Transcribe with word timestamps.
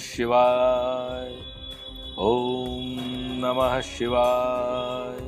शिवाय। 0.00 1.32
ओम 2.18 2.96
नमः 3.42 3.80
शिवाय। 3.80 5.22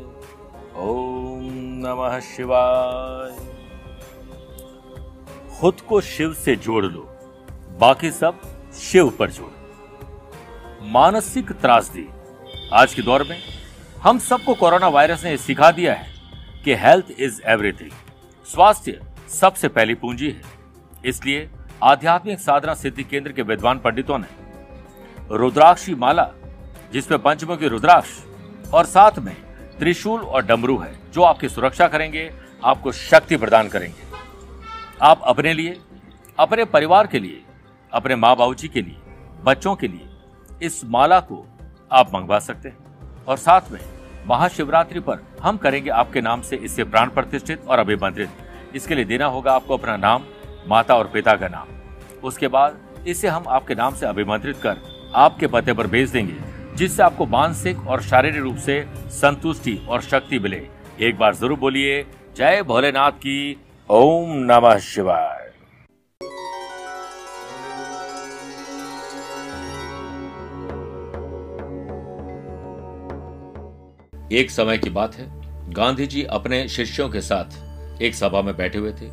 ओम 0.76 1.40
नमः 1.86 2.18
शिवाय। 2.20 3.30
खुद 5.58 5.80
को 5.80 6.00
शिव 6.00 6.34
से 6.34 6.56
जोड़ 6.56 6.84
लो, 6.84 7.00
बाकी 7.80 8.10
सब 8.10 8.40
शिव 8.74 9.10
पर 9.10 9.30
जोड़ो। 9.30 10.88
मानसिक 10.88 11.52
त्रासदी 11.52 12.08
आज 12.72 12.94
के 12.94 13.02
दौर 13.02 13.22
में 13.22 13.38
हम 14.02 14.18
सबको 14.18 14.54
कोरोना 14.54 14.88
वायरस 14.88 15.24
ने 15.24 15.36
सिखा 15.36 15.70
दिया 15.70 15.94
है 15.94 16.12
कि 16.64 16.74
हेल्थ 16.74 17.06
इज़ 17.18 17.42
एवरीथिंग। 17.46 17.90
स्वास्थ्य 18.46 19.00
सबसे 19.28 19.68
पहली 19.68 19.94
पूंजी 19.94 20.30
है। 20.30 20.42
इसलिए 21.04 21.50
आध्यात्मिक 21.82 22.40
साधना 22.40 22.74
सिद्धि 22.74 23.04
केंद्र 23.04 23.32
के 23.32 23.42
विद्वान 23.42 23.78
पंडितों 23.78 24.18
ने 24.18 24.41
रुद्राक्षी 25.30 25.94
माला, 25.94 26.30
जिसमें 26.92 27.22
पंचमुखी 27.22 27.68
रुद्राक्ष 27.68 28.08
और 28.74 28.84
साथ 28.84 29.18
में 29.18 29.36
त्रिशूल 29.78 30.20
और 30.20 30.44
डमरू 30.44 30.78
है, 30.78 30.98
जो 31.12 31.22
आपकी 31.22 31.48
सुरक्षा 31.48 31.88
करेंगे, 31.88 32.34
आपको 32.64 32.92
शक्ति 32.92 33.36
प्रदान 33.36 33.68
करेंगे। 33.68 34.02
आप 35.02 35.20
अपने 35.22 35.52
लिए, 35.52 35.80
अपने 36.38 36.64
परिवार 36.64 37.06
के 37.06 37.18
लिए, 37.18 37.42
अपने 37.92 38.16
माँ 38.16 38.36
बाबू 38.36 38.54
जी 38.54 38.68
के 38.68 38.82
लिए, 38.82 38.96
बच्चों 39.44 39.76
के 39.76 39.88
लिए 39.88 40.08
इस 40.62 40.84
माला 40.84 41.20
को 41.20 41.46
आप 41.92 42.14
मंगवा 42.14 42.38
सकते 42.38 42.68
हैं। 42.68 42.78
और 43.28 43.36
साथ 43.36 43.60
में 43.70 43.80
महाशिवरात्रि 44.26 45.00
पर 45.00 45.18
हम 45.42 45.56
करेंगे 45.56 45.90
आपके 45.90 46.20
नाम 46.20 46.42
से 46.42 46.56
इससे 46.56 46.84
प्राण 46.84 47.10
प्रतिष्ठित 47.10 47.66
और 47.68 47.78
अभिमंत्रित। 47.78 48.30
इसके 48.74 48.94
लिए 48.94 49.04
देना 49.04 49.26
होगा 49.26 49.52
आपको 49.52 49.76
अपना 49.76 49.96
नाम, 49.96 50.22
माता 50.68 50.96
और 50.96 51.06
पिता 51.06 51.36
का 51.36 51.48
नाम। 51.48 51.66
उसके 52.24 52.48
बाद 52.48 52.78
इसे 53.06 53.28
हम 53.28 53.44
आपके 53.48 53.74
नाम 53.74 53.94
से 53.94 54.06
अभिमंत्रित 54.06 54.56
कर 54.56 54.91
आपके 55.14 55.46
पते 55.46 55.72
पर 55.72 55.86
भेज 55.86 56.10
देंगे, 56.10 56.34
जिससे 56.76 57.02
आपको 57.02 57.26
मानसिक 57.26 57.86
और 57.86 58.02
शारीरिक 58.02 58.42
रूप 58.42 58.56
से 58.56 58.84
संतुष्टि 59.12 59.76
और 59.88 60.02
शक्ति 60.02 60.38
मिले। 60.38 60.62
एक 61.00 61.18
बार 61.18 61.34
ज़रूर 61.34 61.58
बोलिए, 61.58 62.02
जय 62.36 62.62
भोलेनाथ 62.62 63.12
की 63.18 63.56
ओम 63.90 64.32
नमः 64.44 64.78
शिवाय। 64.78 65.40
एक 74.32 74.50
समय 74.50 74.78
की 74.78 74.90
बात 74.90 75.14
है। 75.14 75.26
गांधी 75.72 76.06
जी 76.06 76.22
अपने 76.30 76.66
शिष्यों 76.68 77.08
के 77.08 77.20
साथ 77.20 78.02
एक 78.02 78.14
सभा 78.14 78.42
में 78.42 78.56
बैठे 78.56 78.78
हुए 78.78 78.92
थे। 78.92 79.06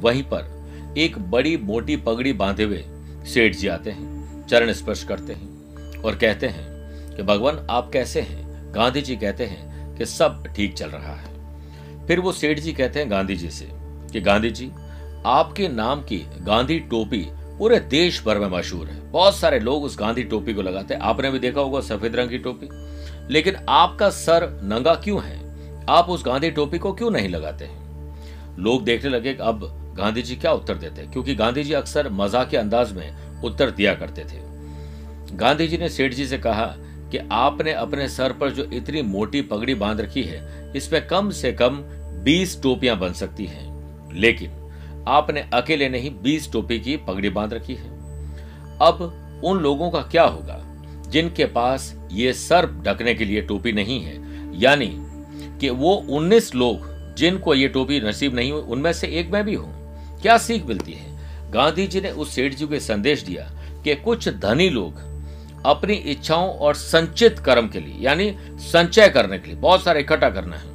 वहीं 0.00 0.22
पर 0.24 0.94
एक 0.98 1.18
बड़ी 1.30 1.56
मोटी 1.56 1.96
पगड़ी 1.96 2.32
बांधे 2.32 2.64
हुए 2.64 2.84
सेठ 3.26 3.54
जी 3.54 3.68
आते 3.68 3.90
हैं। 3.90 4.19
चरण 4.50 4.72
स्पर्श 4.72 5.02
करते 5.04 5.32
हैं 5.32 6.02
और 6.02 6.16
कहते 6.16 6.46
हैं 6.46 7.16
कि 7.16 7.22
भगवान, 7.22 7.66
आप 7.70 7.90
कैसे 7.92 8.20
हैं? 8.20 8.72
गांधी 8.74 9.00
जी 9.02 9.16
कहते 9.16 9.44
हैं 9.44 9.96
कि 9.96 10.06
सब 10.06 10.46
ठीक 10.46 10.74
चल 10.74 10.88
रहा 10.88 11.14
है। 11.14 12.06
फिर 12.06 12.20
वो 12.20 12.32
सेठ 12.32 12.58
जी 12.58 12.72
कहते 12.72 13.00
हैं 13.00 13.10
गांधी 13.10 13.36
जी 13.36 13.50
से 13.50 13.68
कि 14.12 14.20
गांधी 14.20 14.50
जी 14.50 14.70
आपके 15.26 15.68
नाम 15.68 16.02
की 16.02 16.18
गांधी 16.40 16.78
टोपी 16.80 17.26
पूरे 17.58 17.78
देश 17.80 18.22
भर 18.24 18.38
में 18.38 18.48
मशहूर 18.48 18.86
है। 18.86 19.00
बहुत 19.10 19.36
सारे 19.36 19.58
लोग 19.58 19.84
उस 19.84 19.98
गांधी 19.98 20.22
टोपी 20.24 20.54
को 20.54 20.62
लगाते 20.62 20.94
हैं। 20.94 21.00
आपने 21.00 21.30
भी 21.30 21.38
देखा 21.38 21.60
होगा 21.60 21.80
सफ़ेद 21.80 22.16
रंग 22.16 22.30
की 22.30 22.38
टोपी। 22.38 22.68
लेकिन 23.32 23.56
आपका 23.68 24.10
सर 24.10 24.48
नंगा 24.62 24.94
क्यों 24.94 25.22
है? 25.24 25.38
आप 25.88 26.08
उस 26.08 26.24
गांधी 26.26 26.50
टोपी 26.50 26.78
को 26.78 26.92
क्यों 26.92 27.10
नहीं 27.10 27.28
लगाते 27.28 27.64
हैं? 27.64 28.56
लोग 28.58 28.84
देखने 28.84 29.10
लगे 29.10 29.36
अब 29.40 29.68
गांधी 29.98 30.22
जी 30.22 30.36
क्या 30.36 30.52
उत्तर 30.52 30.74
देते 30.74 31.02
हैं? 31.02 31.10
क्योंकि 31.12 31.34
गांधी 31.34 31.64
जी 31.64 31.72
अक्सर 31.72 32.08
मज़ाक 32.08 32.48
के 32.48 32.56
अंदाज 32.56 32.92
में 32.92 33.42
उत्तर 33.42 33.70
दिया 33.70 33.94
करते 33.94 34.24
थे। 34.24 34.49
गांधी 35.32 35.68
जी 35.68 35.78
ने 35.78 35.88
सेठ 35.88 36.14
जी 36.14 36.26
से 36.26 36.38
कहा 36.38 36.74
कि 37.10 37.18
आपने 37.32 37.72
अपने 37.72 38.08
सर 38.08 38.32
पर 38.32 38.50
जो 38.50 38.64
इतनी 38.64 39.02
मोटी 39.02 39.42
पगड़ी 39.42 39.74
बाँध 39.74 40.00
रखी 40.00 40.22
है 40.22 40.72
इसमें 40.76 41.06
कम 41.06 41.30
से 41.30 41.52
कम 41.52 41.80
बीस 42.24 42.62
टोपियाँ 42.62 42.98
बन 42.98 43.12
सकती 43.12 43.46
हैं। 43.46 43.70
लेकिन 44.14 44.50
आपने 45.08 45.40
अकेले 45.54 45.88
नहीं 45.88 46.10
बीस 46.22 46.52
टोपी 46.52 46.80
की 46.80 46.96
पगड़ी 46.96 47.28
बाँध 47.28 47.52
रखी 47.54 47.74
है। 47.74 47.90
अब 48.80 49.16
उन 49.44 49.58
लोगों 49.58 49.90
का 49.90 50.02
क्या 50.02 50.22
होगा, 50.22 50.60
जिनके 51.08 51.44
पास 51.44 51.94
ये 52.12 52.32
सर 52.32 52.66
ढकने 52.66 53.14
के 53.14 53.24
लिए 53.24 53.40
टोपी 53.40 53.72
नहीं 53.72 54.00
है? 54.02 54.18
यानी 54.60 54.98
कि 55.60 55.70
वो 55.70 56.06
19 56.10 56.54
लोग 56.54 57.14
जिनको 57.14 57.54
ये 57.54 57.68
टोपी 57.68 58.00
नसीब 58.00 58.34
नहीं 58.34 58.52
हुई, 58.52 58.62
उनमें 58.62 58.92
से 58.92 59.06
एक 59.06 59.30
मैं 59.30 59.44
भी 59.44 59.54
हूँ। 59.54 59.72
क्या 60.20 60.38
सीख 60.38 60.66
मिलती 60.66 60.92
है? 60.92 61.10
गांधी 61.50 61.86
जी 61.86 62.00
ने 62.00 62.10
उस 62.10 62.34
सेठ 62.34 62.54
जी 62.54 62.66
को 62.66 62.78
संदेश 62.78 63.22
दिया 63.22 63.50
कि 63.84 63.94
कुछ 63.94 64.28
धनी 64.28 64.70
लोग 64.70 65.09
अपनी 65.66 65.94
इच्छाओं 65.94 66.48
और 66.50 66.74
संचित 66.74 67.38
कर्म 67.38 67.68
के 67.68 67.80
लिए, 67.80 67.96
यानी 68.00 68.34
संचय 68.62 69.08
करने 69.08 69.38
के 69.38 69.48
लिए, 69.48 69.56
बहुत 69.56 69.84
सारा 69.84 70.00
इकट्ठा 70.00 70.30
करना 70.30 70.56
है। 70.56 70.68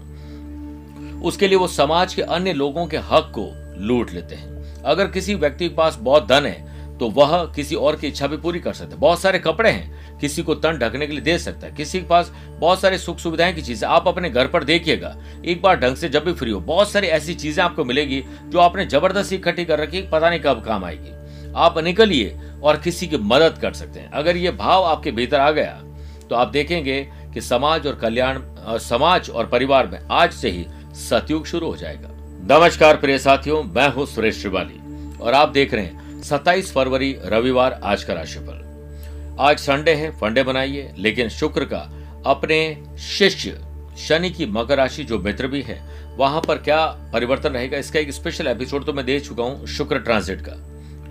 उसके 1.22 1.48
लिए 1.48 1.58
वो 1.58 1.68
समाज 1.70 2.14
के 2.14 2.22
अन्य 2.22 2.54
लोगों 2.54 2.86
के 2.88 2.98
हक 3.04 3.32
को 3.36 3.50
लूट 3.80 4.12
लेते 4.12 4.36
हैं। 4.36 4.82
अगर 4.84 5.08
किसी 5.08 5.36
व्यक्ति 5.36 5.68
के 5.70 5.76
पास 5.76 5.98
बहुत 6.02 6.28
धन 6.28 6.46
है 6.46 6.74
तो 7.00 7.10
वह 7.10 7.34
किसी 7.46 7.76
और 7.76 7.96
की 7.96 8.08
इच्छा 8.08 8.28
भी 8.28 8.38
पूरी 8.38 8.60
कर 8.60 8.74
सकता 8.74 8.94
है। 8.94 9.00
बहुत 9.00 9.20
सारे 9.22 9.40
कपड़े 9.40 9.70
हैं, 9.70 10.20
किसी 10.20 10.44
को 10.44 10.56
तन 10.56 10.78
ढकने 10.80 11.08
के 11.08 11.14
लिए 11.14 11.22
दे 11.22 11.38
सकता 11.40 11.68
है। 11.68 11.74
किसी 11.74 12.00
के 12.00 12.06
पास 12.08 12.32
बहुत 12.60 12.82
सारी 12.82 12.98
सुख 12.98 13.18
सुविधाएँ 13.20 13.54
की 13.54 13.62
चीज़ें, 13.62 13.88
आप 13.90 14.08
अपने 14.08 14.30
घर 14.30 14.48
पर 14.48 14.64
देखिएगा, 14.64 15.16
एक 15.46 15.62
बार 15.62 15.80
ढंग 15.80 15.96
से 15.96 16.10
जब 16.10 16.26
भी 16.26 16.34
फ्री 16.34 16.52
हो, 16.52 16.60
बहुत 16.62 16.92
सारी 16.92 17.08
ऐसी 17.10 17.34
चीज़ें 17.36 17.64
आपको 17.64 17.86
मिलेगी, 17.86 18.24
जो 18.46 18.60
आपने 18.60 18.86
ज़बरदस्ती 18.86 19.36
इकट्ठी 19.36 19.66
कर 19.66 19.80
रखी, 19.80 20.02
पता 20.04 20.30
नहीं 20.30 20.40
कब 20.40 20.64
काम 20.66 20.86
आएगी। 20.86 21.14
आप 21.56 21.78
निकलिए 21.80 22.38
और 22.66 22.78
किसी 22.78 23.08
की 23.08 23.18
मदद 23.24 23.58
कर 23.62 23.74
सकते 23.74 24.00
हैं। 24.00 24.10
अगर 24.12 24.38
ये 24.38 24.52
भाव 24.54 24.84
आपके 24.84 25.12
भीतर 25.12 25.40
आ 25.40 25.50
गया 25.52 25.82
तो 26.30 26.36
आप 26.36 26.48
देखेंगे 26.48 27.02
कि 27.34 27.42
समाज 27.42 27.88
और 27.88 27.96
कल्याण 27.96 28.40
समाज 28.80 29.30
और 29.30 29.48
परिवार 29.48 29.88
में 29.88 30.00
आज 30.12 30.32
से 30.34 30.50
ही 30.50 30.66
सतयुग 31.00 31.46
शुरू 31.46 31.68
हो 31.68 31.76
जाएगा। 31.76 32.10
नमस्कार 32.50 32.98
प्रिय 32.98 33.18
साथियों, 33.20 33.64
मैं 33.66 33.88
हूँ 33.90 34.06
सुरेश 34.06 34.42
श्रिवाली 34.42 35.18
और 35.18 35.34
आप 35.34 35.50
देख 35.50 35.74
रहे 35.74 35.84
हैं 35.84 36.22
27 36.22 36.72
फरवरी, 36.72 37.16
रविवार 37.24 37.80
आज 37.84 38.04
का 38.04 38.14
राशिफल 38.14 38.64
आज 39.40 39.60
संडे 39.60 39.94
है, 39.94 40.10
फंडे 40.12 40.44
बनाइए, 40.44 40.94
लेकिन 40.98 41.30
शुक्र 41.30 41.66
का 41.66 41.80
अपने 42.26 42.58
शिष्य 43.08 43.58
शनि 44.00 44.30
की 44.30 44.46
मकर 44.46 44.78
राशि, 44.78 45.04
जो 45.04 45.20
मित्र 45.20 45.48
भी 45.48 45.62
है, 45.62 45.80
वहाँ 46.18 46.42
पर 46.42 46.58
क्या 46.58 46.86
परिवर्तन 47.14 47.50
रहेगा, 47.50 47.78
इसका 47.78 48.00
एक 48.00 48.12
स्पेशल 48.12 48.48
एपिसोड 48.48 48.86
तो 48.86 48.94
मैं 48.94 49.06
दे 49.06 49.20
चुका 49.20 49.44
हूँ 49.44 49.68
शुक्र 49.68 50.00
ट्रांसिट 50.00 50.42
का। 50.42 50.56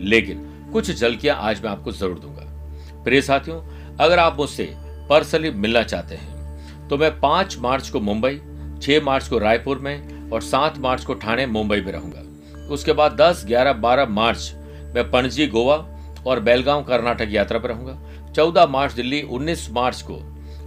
लेकिन 0.01 0.39
कुछ 0.75 0.91
झलकियाँ 0.91 1.37
आज 1.39 1.63
मैं 1.63 1.71
आपको 1.71 1.93
ज़रूर 1.93 2.19
दूँगा। 2.19 3.03
प्रिय 3.05 3.21
साथियों, 3.23 3.61
अगर 3.97 4.19
आप 4.19 4.37
मुझसे 4.39 4.65
पर्सनली 5.11 5.51
मिलना 5.53 5.83
चाहते 5.83 6.15
हैं 6.15 6.89
तो 6.89 6.97
मैं 6.99 7.11
पाँच 7.21 7.57
मार्च 7.59 7.89
को 7.89 8.01
मुंबई, 8.01 8.41
छह 8.83 9.05
मार्च 9.05 9.29
को 9.29 9.39
रायपुर 9.39 9.79
में 9.79 10.31
और 10.31 10.41
सात 10.43 10.79
मार्च 10.79 11.05
को 11.05 11.15
ठाणे 11.15 11.45
मुंबई 11.47 11.81
में 11.81 11.93
रहूँगा। 11.93 12.67
उसके 12.69 12.93
बाद 12.93 13.13
दस, 13.13 13.45
ग्यारह, 13.47 13.73
बारह 13.75 14.07
मार्च 14.07 14.53
मैं 14.95 15.11
पणजी, 15.11 15.47
गोवा 15.47 15.77
और 16.27 16.41
बेलगांव, 16.41 16.83
कर्नाटक 16.83 17.29
यात्रा 17.31 17.59
पर 17.59 17.69
रहूँगा। 17.69 18.33
चौदह 18.33 18.67
मार्च 18.67 18.93
दिल्ली, 18.93 19.23
उन्नीस 19.23 19.69
मार्च 19.73 20.03
को, 20.03 20.21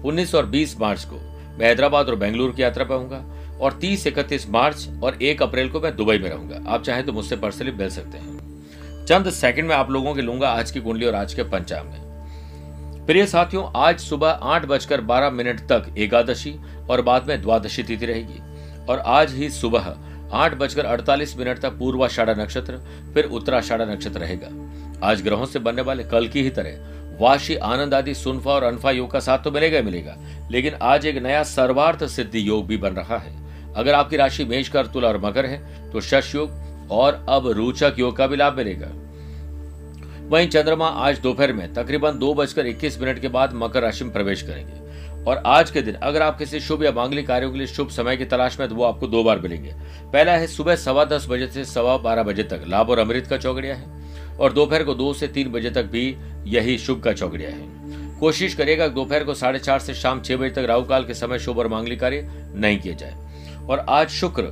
उन्नीस 0.06 0.36
और 0.36 0.46
बीस 0.48 0.80
मार्च 0.80 1.04
को 1.04 1.16
मैं 1.60 1.68
हैदराबाद 1.68 2.10
और 2.10 2.16
बेंगलुरु 2.16 2.54
की 2.54 2.62
यात्रा 2.62 2.86
पर 2.86 2.96
रहूँगा 2.96 3.24
और 3.62 3.74
तीस, 3.74 4.08
इकतीस 4.08 4.50
मार्च 4.50 4.88
और 5.04 5.22
एक 5.24 5.44
अप्रैल 5.44 5.70
को 5.70 5.82
मैं 5.82 5.96
दुबई 5.96 6.18
में 6.18 6.30
रहूँगा। 6.30 6.64
आप 6.68 6.84
चाहें 6.84 7.06
तो 7.06 7.14
मुझसे 7.14 7.36
पर्सनली 7.38 7.72
मिल 7.74 7.90
सकते 7.90 8.18
हैं। 8.18 8.37
चंद 9.08 9.30
सेकंड 9.30 9.68
में 9.68 9.76
आप 9.76 9.92
लोगों 9.92 10.14
के 10.16 10.22
लूँगा 10.22 10.50
आज 10.50 10.72
की 10.72 10.80
कुंडली 10.80 11.06
और 11.06 11.16
आज 11.16 11.34
के 11.34 11.44
पंचांग 11.44 11.90
में। 11.90 13.06
प्रिय 13.06 13.26
साथियों, 13.26 13.64
आज 13.76 14.00
सुबह 14.00 14.30
आठ 14.30 14.66
बजकर 14.66 15.02
बारह 15.02 15.30
मिनट 15.30 15.60
तक 15.60 15.96
एकादशी 15.98 16.54
और 16.90 17.02
बाद 17.02 17.28
में 17.28 17.42
द्वादशी 17.42 17.84
तिथि 17.84 18.06
रहेगी। 18.06 18.40
और 18.86 19.00
आज 19.00 19.34
ही 19.34 19.50
सुबह 19.50 19.88
आठ 20.34 20.56
बजकर 20.56 20.86
अड़तालीस 20.86 21.38
मिनट 21.38 21.60
तक 21.60 21.78
पूर्वाषाढ़ा 21.80 22.34
नक्षत्र, 22.34 22.78
फिर 23.14 23.26
उत्तराषाढ़ा 23.26 23.86
नक्षत्र 23.86 24.20
रहेगा। 24.20 24.50
आज 25.08 25.22
ग्रहों 25.22 25.46
से 25.46 25.60
बनने 25.60 25.82
वाले 25.82 26.04
कल 26.04 26.28
की 26.28 26.44
ही 26.44 26.50
तरह 26.50 27.18
वाशी, 27.22 27.56
आनंद 27.56 27.94
आदि, 27.94 28.16
सुनफा 28.16 28.52
और 28.52 28.64
अनफा 28.64 28.92
योग 28.92 29.12
का 29.12 29.20
साथ 29.20 29.40
तो 29.40 29.52
मिलेगा 29.52 29.82
मिलेगा। 29.82 30.18
लेकिन 30.52 30.74
आज 30.82 31.06
एक 31.06 31.24
नया 31.24 31.44
सर्वार्थ 31.44 32.08
सिद्धि 32.08 32.48
योग 32.48 32.68
भी 32.68 32.78
बन 32.78 32.90
रहा 32.90 33.18
है। 33.18 33.36
अगर 33.74 33.94
आपकी 33.94 34.18
राशि 34.18 34.46
मेष 34.46 34.70
कर, 34.70 34.88
तुला 34.88 35.08
और 35.08 35.26
मकर 35.26 35.46
है 35.46 35.92
तो 35.92 36.02
शश 36.02 36.36
योग 36.36 36.67
और 36.92 37.26
अब 37.30 37.48
रोचक 37.48 37.96
योग 38.00 38.16
का 38.18 38.28
भी 38.28 38.36
लाभ 38.36 38.58
मिलेगा। 38.58 38.88
वहीं 40.30 40.48
चंद्रमा 40.48 40.88
आज 40.88 41.20
दोपहर 41.20 41.54
में 41.54 41.74
तकरीबन 41.74 42.18
दो 42.20 42.34
बजकर 42.34 42.66
इक्कीस 42.66 43.00
मिनट 43.02 43.20
के 43.20 43.28
बाद 43.28 43.54
मकर 43.54 43.82
राशि 43.82 44.04
में 44.04 44.14
प्रवेश 44.14 44.42
करेंगे। 44.42 44.86
और 45.24 45.42
आज 45.46 45.72
के 45.72 45.82
दिन 45.82 45.96
अगर 45.96 46.22
आप 46.22 46.38
किसी 46.38 46.60
शुभ 46.60 46.84
या 46.84 46.92
मांगलिक 46.92 47.28
कार्यों 47.28 47.52
के 47.52 47.58
लिए 47.58 47.68
शुभ 47.68 47.90
समय 47.90 48.18
की 48.18 48.26
तलाश 48.26 48.60
में 48.60 48.68
तो 48.70 48.76
वो 48.76 48.84
आपको 48.84 49.08
दो 49.08 49.24
बार 49.24 49.40
मिलेंगे। 49.40 49.74
पहला 50.14 50.32
है 50.32 50.48
सुबह 50.48 50.76
सवा 50.76 51.06
दस 51.06 51.28
बजे 51.30 51.48
से 51.48 51.66
सवा 51.66 51.98
बारह 51.98 52.24
बजे 52.24 52.44
तक 52.44 52.64
लाभ 52.68 52.90
और 52.90 53.00
अमृत 53.00 53.28
का 53.28 53.38
चौकड़िया 53.38 53.76
है। 53.76 54.38
और 54.38 54.54
दोपहर 54.54 54.84
को 54.84 54.94
दो 54.94 55.14
से 55.14 55.28
तीन 55.28 55.52
बजे 55.52 55.70
तक 55.70 55.84
भी 55.84 56.16
यही 56.48 56.78
शुभ 56.78 57.02
का 57.04 57.14
चौकड़िया 57.14 57.50
है। 57.50 58.20
कोशिश 58.20 58.54
करिएगा 58.54 58.88
दोपहर 58.88 59.24
को 59.24 59.34
साढ़े 59.34 59.60
चार 59.60 59.80
से 59.80 59.94
शाम 59.94 60.22
छह 60.22 60.38
बजे 60.38 60.50
तक 60.50 60.66
राहुकाल 60.68 61.06
के 61.06 61.14
समय 61.14 61.40
शुभ 61.40 61.60
और 61.60 61.68
मांगलिक 61.68 62.00
कार्य 62.00 62.30
नहीं 62.56 62.80
किए 62.80 62.96
जाए। 62.96 63.16
और 63.70 63.86
आज 63.90 64.10
शुक्र 64.10 64.44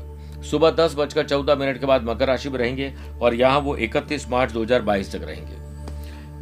सुबह 0.45 0.71
दस 0.71 0.95
बजकर 0.97 1.23
चौदह 1.25 1.55
मिनट 1.55 1.79
के 1.79 1.85
बाद 1.85 2.03
मकर 2.03 2.27
राशि 2.27 2.49
में 2.49 2.57
रहेंगे 2.59 2.93
और 3.21 3.33
यहाँ 3.33 3.59
वो 3.59 3.75
इकतीस 3.77 4.27
मार्च 4.29 4.51
2022 4.51 5.11
तक 5.11 5.23
रहेंगे। 5.23 5.63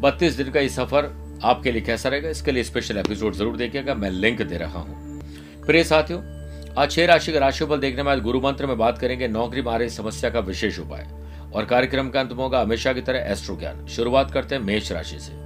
बत्तीस 0.01 0.33
दिन 0.33 0.51
का 0.51 0.59
ये 0.59 0.69
सफ़र 0.69 1.11
आपके 1.43 1.71
लिए 1.71 1.81
कैसा 1.81 2.09
रहेगा? 2.09 2.29
इसके 2.29 2.51
लिए 2.51 2.63
स्पेशल 2.63 2.97
एपिसोड 2.97 3.33
ज़रूर 3.33 3.57
देखिएगा, 3.57 3.93
मैं 3.95 4.09
लिंक 4.11 4.41
दे 4.41 4.57
रहा 4.57 4.79
हूँ। 4.79 5.21
प्रिय 5.65 5.83
साथियों, 5.83 6.21
आज 6.77 6.91
छह 6.91 7.05
राशि 7.05 7.31
का 7.31 7.39
राशिफल 7.39 7.79
देखने 7.79 8.03
में 8.03 8.21
गुरु 8.21 8.41
मंत्र 8.41 8.65
में 8.65 8.77
बात 8.77 8.97
करेंगे, 8.97 9.27
नौकरी 9.27 9.61
में 9.61 9.71
आ 9.71 9.75
रही 9.77 9.89
समस्या 9.89 10.29
का 10.29 10.39
विशेष 10.41 10.79
उपाय 10.79 11.07
और 11.53 11.65
कार्यक्रम 11.65 12.09
का 12.09 12.19
अंत 12.19 12.31
होगा 12.31 12.61
हमेशा 12.61 12.93
की 12.93 13.01
तरह 13.01 13.31
एस्ट्रो 13.31 13.55
ज्ञान 13.55 13.85
शुरुआत 13.87 14.31
करते 14.31 14.55
हैं 14.55 14.61
मेष 14.61 14.91
राशि 14.91 15.19
से। 15.19 15.41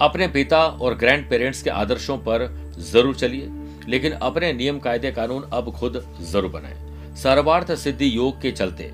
अपने 0.00 0.28
पिता 0.28 0.58
और 0.58 0.94
ग्रैंड 0.94 1.28
पेरेंट्स 1.30 1.62
के 1.62 1.70
आदर्शों 1.72 2.16
पर 2.18 2.48
ज़रूर 2.82 3.14
चलिए, 3.16 3.48
लेकिन 3.88 4.12
अपने 4.12 4.52
नियम, 4.52 4.78
कायदे, 4.78 5.12
कानून 5.12 5.48
अब 5.52 5.72
खुद 5.72 6.02
ज़रूर 6.22 6.50
बनाए। 6.50 6.85
सर्वार्थ 7.16 7.74
सिद्धि 7.74 8.16
योग 8.16 8.40
के 8.40 8.50
चलते 8.52 8.90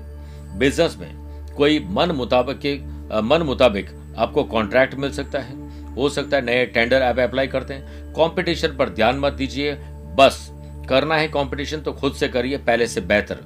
बिज़नेस 0.57 0.95
में 0.99 1.53
कोई 1.55 1.79
मन 1.89 2.11
मुताबिक 2.11 2.59
के 2.59 2.75
मन 3.23 3.41
मुताबिक 3.41 3.89
आपको 4.17 4.43
कॉन्ट्रैक्ट 4.45 4.95
मिल 4.95 5.11
सकता 5.11 5.39
है। 5.39 5.61
हो 5.93 6.09
सकता 6.09 6.37
है 6.37 6.45
नए 6.45 6.65
टेंडर 6.67 7.01
आप 7.01 7.19
अप्लाई 7.19 7.47
करते 7.47 7.73
हैं। 7.73 8.13
कंपटीशन 8.13 8.75
पर 8.77 8.89
ध्यान 8.89 9.19
मत 9.19 9.33
दीजिए। 9.33 9.73
बस, 10.17 10.47
करना 10.89 11.15
है 11.15 11.27
कंपटीशन 11.27 11.81
तो 11.81 11.91
खुद 11.93 12.13
से 12.13 12.27
करिए, 12.27 12.57
पहले 12.59 12.87
से 12.87 13.01
बेहतर। 13.01 13.39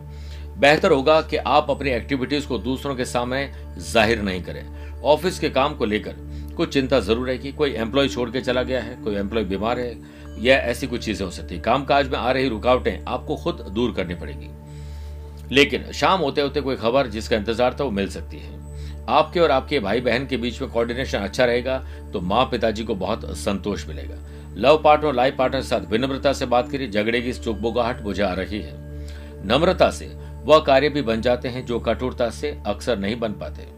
बेहतर 0.59 0.91
होगा 0.91 1.19
कि 1.21 1.37
आप 1.37 1.71
अपनी 1.71 1.89
एक्टिविटीज़ 1.89 2.47
को 2.47 2.57
दूसरों 2.59 2.95
के 2.95 3.05
सामने 3.05 3.49
ज़ाहिर 3.81 4.21
नहीं 4.21 4.41
करें। 4.43 5.01
ऑफ़िस 5.05 5.39
के 5.39 5.49
काम 5.49 5.75
को 5.75 5.85
लेकर 5.85 6.15
कुछ 6.57 6.73
चिंता 6.73 6.99
ज़रूर 6.99 7.27
रहेगी 7.27 7.51
कोई 7.51 7.73
एम्प्लॉय 7.75 8.07
छोड़ 8.07 8.29
के 8.29 8.41
चला 8.41 8.63
गया 8.63 8.81
है, 8.81 8.95
कोई 9.03 9.15
एम्प्लॉय 9.15 9.43
बीमार 9.45 9.79
है, 9.79 9.95
या 10.39 10.55
ऐसी 10.55 10.87
कुछ 10.87 11.03
चीज़ें 11.05 11.25
हो 11.25 11.31
सकती 11.31 11.55
है। 11.55 11.61
कामकाज 11.61 12.09
में 12.09 12.17
आ 12.19 12.31
रही 12.31 12.47
रुकावटें 12.49 13.03
आपको 13.05 13.35
खुद 13.35 13.65
दूर 13.69 13.93
करनी 13.93 14.15
पड़ेगी। 14.15 14.49
लेकिन 15.51 15.91
शाम 15.91 16.19
होते 16.19 16.41
होते 16.41 16.61
कोई 16.61 16.75
खबर 16.75 17.07
जिसका 17.07 17.35
इंतज़ार 17.35 17.75
था 17.79 17.83
वो 17.83 17.91
मिल 17.91 18.09
सकती 18.09 18.37
है। 18.37 18.55
आपके 19.09 19.39
और 19.39 19.51
आपके 19.51 19.79
भाई 19.79 20.01
बहन 20.01 20.25
के 20.27 20.37
बीच 20.37 20.61
में 20.61 20.69
कोऑर्डिनेशन 20.69 21.17
अच्छा 21.19 21.45
रहेगा 21.45 21.77
तो 22.13 22.21
माँ 22.21 22.43
पिताजी 22.45 22.83
को 22.83 22.95
बहुत 22.95 23.25
संतोष 23.37 23.87
मिलेगा। 23.87 24.15
लव 24.57 24.81
पार्टनर 24.83 25.13
लाइफ 25.13 25.35
पार्टनर 25.37 25.61
के 25.61 25.67
साथ 25.67 25.89
विनम्रता 25.89 26.33
से 26.33 26.45
बात 26.45 26.71
करिए, 26.71 26.89
झगड़े 26.89 27.21
की 27.21 27.33
चुकबुगाहट 27.33 28.19
आ 28.19 28.33
रही 28.33 28.61
है। 28.61 28.73
नम्रता 29.47 29.89
से, 29.91 30.05
वह 30.45 30.59
कार्य 30.59 30.89
भी 30.89 31.01
बन 31.01 31.21
जाते 31.21 31.47
हैं 31.49 31.65
जो 31.65 31.79
कठोरता 31.79 32.29
से 32.31 32.57
अक्सर 32.67 32.97
नहीं 32.99 33.19
बन 33.19 33.33
पाते। 33.33 33.75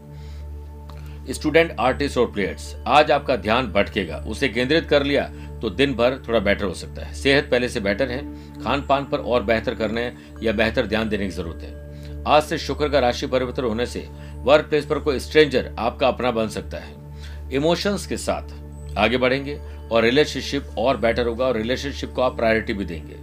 स्टूडेंट 1.32 1.74
आर्टिस्ट 1.80 2.18
और 2.18 2.30
प्लेयर्स 2.32 2.74
आज 2.88 3.10
आपका 3.10 3.36
ध्यान 3.36 3.66
भटकेगा, 3.66 4.16
उसे 4.18 4.48
केंद्रित 4.48 4.88
कर 4.88 5.02
लिया 5.02 5.30
तो 5.62 5.70
दिन 5.70 5.94
भर 5.94 6.16
थोड़ा 6.28 6.38
बेटर 6.38 6.64
हो 6.64 6.74
सकता 6.74 7.04
है। 7.04 7.14
सेहत 7.14 7.48
पहले 7.50 7.68
से 7.68 7.80
बेटर 7.80 8.10
है। 8.10 8.20
खान 8.62 8.82
पान 8.82 9.04
पर 9.04 9.18
और 9.18 9.42
बेहतर 9.42 9.74
करने 9.74 10.12
या 10.42 10.52
बेहतर 10.52 10.86
ध्यान 10.86 11.08
देने 11.08 11.24
की 11.24 11.30
ज़रूरत 11.30 11.62
है। 11.62 12.24
आज 12.28 12.42
से 12.42 12.58
शुक्र 12.58 12.88
का 12.88 12.98
राशि 12.98 13.26
परिवर्तन 13.26 13.64
होने 13.64 13.86
से 13.86 14.06
वर्क 14.38 14.68
प्लेस 14.68 14.86
पर 14.86 14.98
कोई 14.98 15.18
स्ट्रेंजर 15.18 15.74
आपका 15.78 16.08
अपना 16.08 16.30
बन 16.30 16.48
सकता 16.48 16.78
है। 16.78 17.52
इमोशंस 17.52 18.06
के 18.06 18.16
साथ 18.16 18.98
आगे 18.98 19.18
बढ़ेंगे 19.18 19.58
और 19.92 20.02
रिलेशनशिप 20.02 20.74
और 20.78 20.96
बेटर 20.96 21.26
होगा 21.26 21.46
और 21.46 21.56
रिलेशनशिप 21.56 22.12
को 22.12 22.22
आप 22.22 22.36
प्रायोरिटी 22.36 22.72
भी 22.72 22.84
देंगे। 22.84 23.14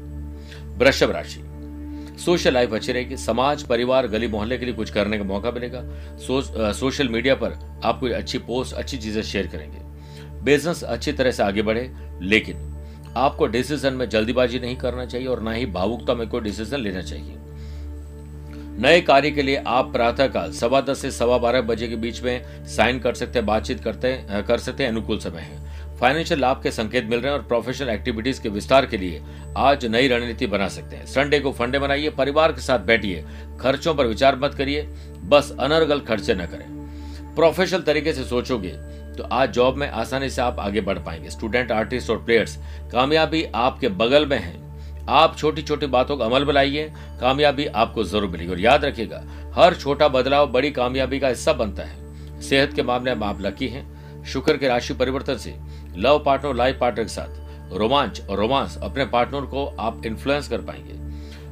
वृषभ 0.78 1.12
राशि। 1.12 1.44
सोशल 2.18 2.54
लाइफ 2.54 2.74
अच्छी 2.74 2.92
रहेगी। 2.92 3.18
समाज 3.18 3.63
परिवार 3.63 4.07
गली 4.07 4.28
मोहल्ले 4.28 4.57
के 4.57 4.66
लिए 4.66 4.74
कुछ 4.74 4.90
करने 4.90 5.18
का 5.18 5.24
मौका 5.24 5.51
मिलेगा। 5.51 5.81
सो, 6.18 6.42
सोशल 6.74 7.10
मीडिया 7.10 7.36
पर 7.36 7.60
आप 7.86 8.00
कोई 8.00 8.12
अच्छी 8.12 8.38
पोस्ट 8.38 8.74
अच्छी 8.74 8.98
चीज़ें 8.98 9.22
शेयर 9.24 9.48
करेंगे। 9.48 9.86
बिज़नेस 10.44 10.84
अच्छी 10.84 11.12
तरह 11.12 11.31
से 11.31 11.44
आगे 11.44 11.62
बढ़े, 11.62 11.89
लेकिन 12.22 12.74
आपको 13.18 13.48
डिसीज़न 13.48 13.94
में 13.94 14.07
जल्दीबाजी 14.10 14.60
नहीं 14.60 14.75
करना 14.75 15.06
चाहिए 15.06 15.28
और 15.28 15.42
ना 15.42 15.51
ही 15.51 15.66
भावुकता 15.66 16.13
में 16.13 16.28
कोई 16.30 16.42
डिसीज़न 16.42 16.80
लेना 16.80 17.01
चाहिए। 17.01 17.36
नए 18.80 19.00
कार्य 19.01 19.31
के 19.31 19.42
लिए 19.42 19.63
आप 19.68 19.92
प्रातः 19.94 20.28
काल 20.28 20.51
सवा 20.51 20.81
दस 20.81 21.00
से 21.00 21.12
सवा 21.12 21.38
बारह 21.38 21.62
बजे 21.62 21.88
के 21.88 21.95
बीच 21.95 22.22
में 22.24 22.66
साइन 22.68 23.00
कर 23.00 23.13
सकते 23.13 23.39
हैं, 23.39 23.45
बातचीत 23.45 23.84
करते 23.84 24.13
कर 24.48 24.57
सकते 24.57 24.84
हैं, 24.84 24.89
अनुकूल 24.92 25.19
समय 25.19 25.42
है। 25.42 25.66
फाइनेंशियल 26.00 26.40
लाभ 26.40 26.62
के 26.63 26.72
संकेत 26.72 27.06
मिल 27.06 27.19
रहे 27.19 27.31
हैं 27.31 27.40
और 27.40 27.45
प्रोफेशनल 27.45 27.90
एक्टिविटीज़ 27.90 28.42
के 28.42 28.50
विस्तार 28.50 28.86
के 28.86 28.98
लिए 28.98 29.22
आज 29.57 29.86
नई 29.86 30.07
रणनीति 30.07 30.48
बना 30.48 30.68
सकते 30.68 30.95
हैं। 30.95 31.06
संडे 31.06 31.40
को 31.40 31.51
फंडे 31.51 31.80
बनाइए 31.80 32.10
परिवार 32.10 32.51
के 32.51 32.62
साथ 32.62 32.80
बैठिए, 32.80 33.24
खर्चों 33.60 33.95
पर 33.95 34.07
विचार 34.07 34.36
मत 34.36 34.54
करिए, 34.54 34.81
बस 35.24 35.51
अनर्गल 35.60 36.00
खर्चे 36.00 36.33
न 36.33 36.45
करें। 36.45 37.36
प्रोफेशनल 37.36 37.81
तरीके 37.81 38.13
से 38.13 38.24
सोचोगे 38.24 38.75
तो 39.18 39.24
आज 39.24 39.52
जॉब 39.54 39.75
में 39.75 39.90
आसानी 39.90 40.30
से 40.30 40.42
आप 40.42 40.60
आगे 40.60 40.81
बढ़ 40.81 41.00
पाएँगे। 41.00 41.30
स्टूडेंट 41.30 41.72
आर्टिस्ट 41.72 42.10
और 42.10 42.18
प्लेयर्स 42.18 42.58
कामयाबी 42.92 43.44
आपके 43.56 43.88
बगल 43.90 44.25
में 44.25 44.38
है। 44.40 44.56
आप 45.10 45.36
छोटी 45.38 45.62
छोटी 45.62 45.88
बातों 45.88 46.18
का 46.18 46.25
अमल 46.25 46.46
में 46.46 46.54
लाइए 46.54 46.92
कामयाबी 47.22 47.66
आपको 47.66 48.04
ज़रूर 48.04 48.30
मिलेगी। 48.30 48.52
और 48.52 48.60
याद 48.60 48.86
रखिएगा, 48.86 49.24
हर 49.56 49.75
छोटा 49.75 50.08
बदलाव 50.08 50.52
बड़ी 50.52 50.72
कामयाबी 50.72 51.19
का 51.19 51.28
हिस्सा 51.28 51.54
बनता 51.54 51.84
है। 51.84 52.42
सेहत 52.42 52.74
के 52.74 52.84
मामले 52.84 53.16
में 53.16 53.28
आप 53.28 53.42
लकी 53.42 53.68
हैं। 53.68 54.24
शुक्र 54.24 54.58
के 54.58 54.68
राशि 54.68 54.94
परिवर्तन 54.94 55.38
से 55.38 55.56
लव 55.98 56.22
पार्टनर 56.25 56.56
लाइफ 56.56 56.78
पार्टनर 56.80 57.04
के 57.04 57.10
साथ, 57.10 57.74
रोमांच 57.74 58.22
और 58.22 58.38
रोमांस 58.38 58.78
अपने 58.84 59.06
पार्टनर 59.06 59.46
को 59.46 59.66
आप 59.80 60.06
इन्फ्लुएंस 60.06 60.48
कर 60.48 60.62
पाएँगे। 60.62 61.06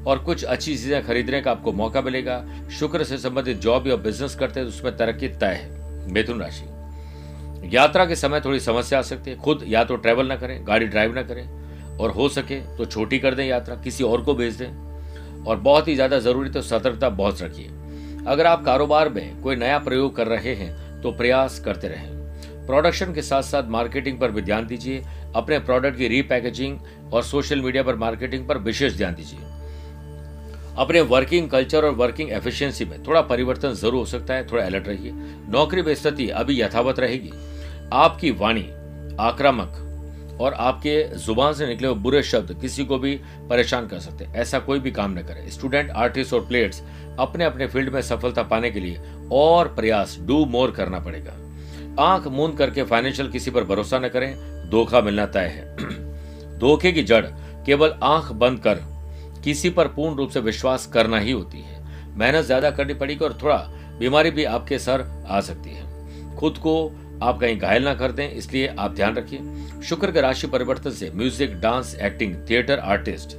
और 0.03 0.19
कुछ 0.19 0.43
अच्छी 0.43 0.75
चीज़ें 0.77 1.05
खरीदने 1.05 1.41
का 1.41 1.51
आपको 1.51 1.71
मौका 1.73 2.01
मिलेगा। 2.01 2.43
शुक्र 2.79 3.03
से 3.03 3.17
संबंधित 3.17 3.57
जॉब 3.57 3.87
या 3.87 3.95
बिज़नेस 3.95 4.35
करते 4.35 4.59
हैं 4.59 4.69
तो 4.69 4.75
उसमें 4.75 4.95
तरक्की 4.97 5.27
तय 5.27 5.59
है। 5.61 6.13
मिथुन 6.13 6.39
राशि। 6.39 6.63
यात्रा 7.65 8.05
के 8.05 8.15
समय 8.15 8.41
थोड़ी 8.41 8.59
समस्या 8.59 8.99
आ 8.99 9.01
सकती 9.01 9.31
है। 9.31 9.37
खुद 9.37 9.63
या 9.67 9.83
तो 9.83 9.95
ट्रैवल 9.95 10.27
ना 10.27 10.35
करें, 10.35 10.59
गाड़ी 10.67 10.85
ड्राइव 10.87 11.13
ना 11.13 11.21
करें 11.23 11.97
और 11.97 12.11
हो 12.11 12.27
सके 12.29 12.59
तो 12.77 12.85
छोटी 12.85 13.19
कर 13.19 13.35
दें 13.35 13.45
यात्रा, 13.45 13.75
किसी 13.75 14.03
और 14.03 14.21
को 14.21 14.33
भेज 14.33 14.55
दें। 14.55 15.43
और 15.43 15.57
बहुत 15.57 15.87
ही 15.87 15.95
ज़्यादा 15.95 16.19
ज़रूरी 16.19 16.49
तो 16.49 16.61
सतर्कता 16.63 17.09
बहुत 17.11 17.41
रखिए। 17.41 17.67
अगर 18.27 18.45
आप 18.45 18.63
कारोबार 18.65 19.09
में 19.09 19.41
कोई 19.41 19.55
नया 19.55 19.77
प्रयोग 19.79 20.15
कर 20.15 20.27
रहे 20.27 20.53
हैं 20.55 21.01
तो 21.01 21.11
प्रयास 21.13 21.59
करते 21.59 21.87
रहें। 21.87 22.13
प्रोडक्शन 22.67 23.13
के 23.13 23.21
साथ 23.21 23.43
साथ 23.43 23.67
मार्केटिंग 23.69 24.19
पर 24.19 24.31
भी 24.31 24.41
ध्यान 24.41 24.67
दीजिए। 24.67 25.03
अपने 25.35 25.59
प्रोडक्ट 25.61 25.97
की 25.97 26.07
रीपैकेजिंग 26.07 26.77
और 27.13 27.23
सोशल 27.23 27.61
मीडिया 27.61 27.83
पर 27.83 27.95
मार्केटिंग 27.95 28.47
पर 28.47 28.57
विशेष 28.59 28.95
ध्यान 28.97 29.15
दीजिए। 29.15 29.39
अपने 30.77 31.01
वर्किंग 31.03 31.49
कल्चर 31.49 31.85
और 31.85 31.91
वर्किंग 31.95 32.31
एफिशिएंसी 32.31 32.85
में 32.85 33.03
थोड़ा 33.03 33.21
परिवर्तन 33.23 33.73
ज़रूर 33.73 33.93
हो 33.93 34.05
सकता 34.05 34.33
है। 34.33 34.47
थोड़ा 34.47 34.63
अलर्ट 34.63 34.87
रहिए। 34.87 35.11
नौकरी 35.49 35.81
में 35.81 35.93
स्थिति 35.95 36.27
अभी 36.31 36.61
यथावत 36.61 36.99
रहेगी। 36.99 37.31
आपकी 37.93 38.31
वाणी, 38.31 38.69
आक्रामक 39.19 39.81
और 40.41 40.53
आपके 40.53 41.03
ज़ुबान 41.17 41.53
से 41.53 41.67
निकले 41.67 41.87
हुए 41.87 41.95
बुरे 41.95 42.21
शब्द 42.23 42.53
किसी 42.61 42.85
को 42.85 42.97
भी 42.99 43.15
परेशान 43.49 43.87
कर 43.87 43.99
सकते 43.99 44.25
हैं। 44.25 44.33
ऐसा 44.33 44.59
कोई 44.59 44.79
भी 44.79 44.91
काम 44.91 45.11
न 45.11 45.21
करे। 45.21 45.49
स्टूडेंट 45.49 45.91
आर्टिस्ट 45.91 46.33
और 46.33 46.45
प्लेयर्स 46.45 46.81
अपने 47.19 47.43
अपने 47.43 47.67
फ़ील्ड 47.67 47.93
में 47.93 48.01
सफलता 48.01 48.43
पाने 48.43 48.71
के 48.71 48.79
लिए 48.79 48.99
और 49.31 49.67
प्रयास 49.67 50.17
डू 50.21 50.45
मोर 50.45 50.71
करना 50.71 50.99
पड़ेगा। 50.99 51.33
आँख 52.03 52.27
मूंद 52.27 52.57
करके 52.57 52.83
फाइनेंशियल 52.83 53.29
किसी 53.29 53.51
पर 53.51 53.63
भरोसा 53.63 53.99
न 53.99 54.07
करें। 54.07 54.35
धोखा 54.69 55.01
मिलना 55.01 55.25
तय 55.25 55.47
है। 55.47 56.57
धोखे 56.59 56.91
की 56.91 57.03
जड़ 57.03 57.25
केवल 57.65 57.95
आँख 58.03 58.31
बंद 58.31 58.59
कर 58.59 58.79
किसी 59.43 59.69
पर 59.69 59.87
पूर्ण 59.87 60.15
रूप 60.15 60.29
से 60.29 60.39
विश्वास 60.39 60.85
करना 60.85 61.19
ही 61.19 61.31
होती 61.31 61.61
है। 61.61 61.83
मेहनत 62.17 62.45
ज़्यादा 62.45 62.71
करनी 62.71 62.93
पड़ेगी 62.93 63.25
और 63.25 63.37
थोड़ा 63.43 63.57
बीमारी 63.99 64.31
भी 64.31 64.43
आपके 64.43 64.79
सर 64.79 65.05
आ 65.27 65.39
सकती 65.41 65.69
है। 65.69 66.35
खुद 66.35 66.57
को 66.57 66.75
आप 67.21 67.39
कहीं 67.39 67.57
घायल 67.57 67.83
ना 67.83 67.93
कर 67.95 68.11
दें, 68.11 68.29
इसलिए 68.29 68.67
आप 68.69 68.93
ध्यान 68.95 69.15
रखिए। 69.15 69.81
शुक्र 69.83 70.11
के 70.11 70.21
राशि 70.21 70.47
परिवर्तन 70.47 70.91
से 70.91 71.11
music, 71.15 71.59
dance, 71.61 71.95
acting, 71.97 72.35
theatre, 72.49 72.79
artist, 72.79 73.37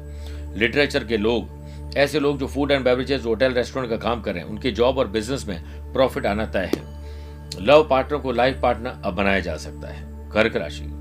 literature 0.56 1.04
के 1.04 1.16
लोग, 1.16 1.54
ऐसे 1.97 2.21
लोग 2.21 2.38
जो 2.38 2.47
food 2.47 2.71
and 2.71 2.85
beverages 2.85 3.25
hotel 3.25 3.52
restaurant 3.54 3.90
का 3.90 3.97
काम 3.99 4.21
कर 4.23 4.35
रहे 4.35 4.42
हैं 4.42 4.50
उनकी 4.50 4.71
जॉब 4.73 4.99
और 4.99 5.09
बिज़नेस 5.09 5.47
में 5.49 5.92
प्रॉफिट 5.92 6.26
आना 6.26 6.47
तय 6.47 6.71
है। 6.75 7.64
लव 7.64 7.87
पार्टनर 7.90 8.18
को 8.18 8.33
लाइफ 8.33 8.61
पार्टनर 8.62 9.00
अब 9.04 9.14
बनाया 9.14 9.40
जा 9.40 9.56
सकता 9.59 9.88
है, 9.88 10.02
कर्क 10.33 10.56
राशि। 10.56 10.92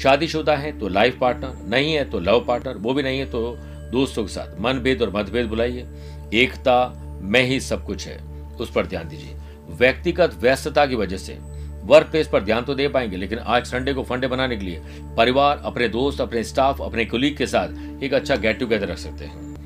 शादीशुदा 0.00 0.56
है 0.56 0.78
तो 0.78 0.88
लाइफ 0.88 1.18
पार्टनर 1.20 1.66
नहीं 1.68 1.92
है 1.94 2.04
तो 2.10 2.18
लव 2.20 2.44
पार्टनर 2.46 2.76
वो 2.76 2.94
भी 2.94 3.02
नहीं 3.02 3.18
है 3.18 3.26
तो 3.26 3.56
दोस्तों 3.92 4.22
के 4.24 4.28
साथ 4.28 4.60
मनभेद 4.60 5.02
और 5.02 5.10
मतभेद 5.10 5.46
बुलाइए। 5.46 5.86
एकता 6.34 7.18
में 7.22 7.42
ही 7.42 7.60
सब 7.60 7.84
कुछ 7.86 8.06
है, 8.06 8.16
उस 8.56 8.72
पर 8.72 8.86
ध्यान 8.86 9.08
दीजिए। 9.08 9.36
व्यक्तिगत 9.70 10.34
व्यस्तता 10.40 10.86
की 10.86 10.94
वजह 10.94 11.16
से 11.16 11.38
वर्क 11.86 12.06
प्लेस 12.06 12.28
पर 12.28 12.42
ध्यान 12.42 12.64
तो 12.64 12.74
दे 12.74 12.88
पाएँगे, 12.88 13.16
लेकिन 13.16 13.38
आज 13.38 13.66
संडे 13.66 13.94
को 13.94 14.02
फंडे 14.02 14.26
बनाने 14.26 14.56
के 14.56 14.64
लिए 14.64 14.82
परिवार, 15.16 15.62
अपने 15.64 15.88
दोस्त, 15.88 16.20
अपने 16.20 16.44
स्टाफ 16.44 16.82
अपने 16.82 17.04
कुलीग 17.04 17.36
के 17.36 17.46
साथ 17.46 18.02
एक 18.02 18.14
अच्छा 18.14 18.36
गेट 18.36 18.58
टुगेदर 18.58 18.88
रख 18.88 18.98
सकते 18.98 19.24
हैं। 19.24 19.56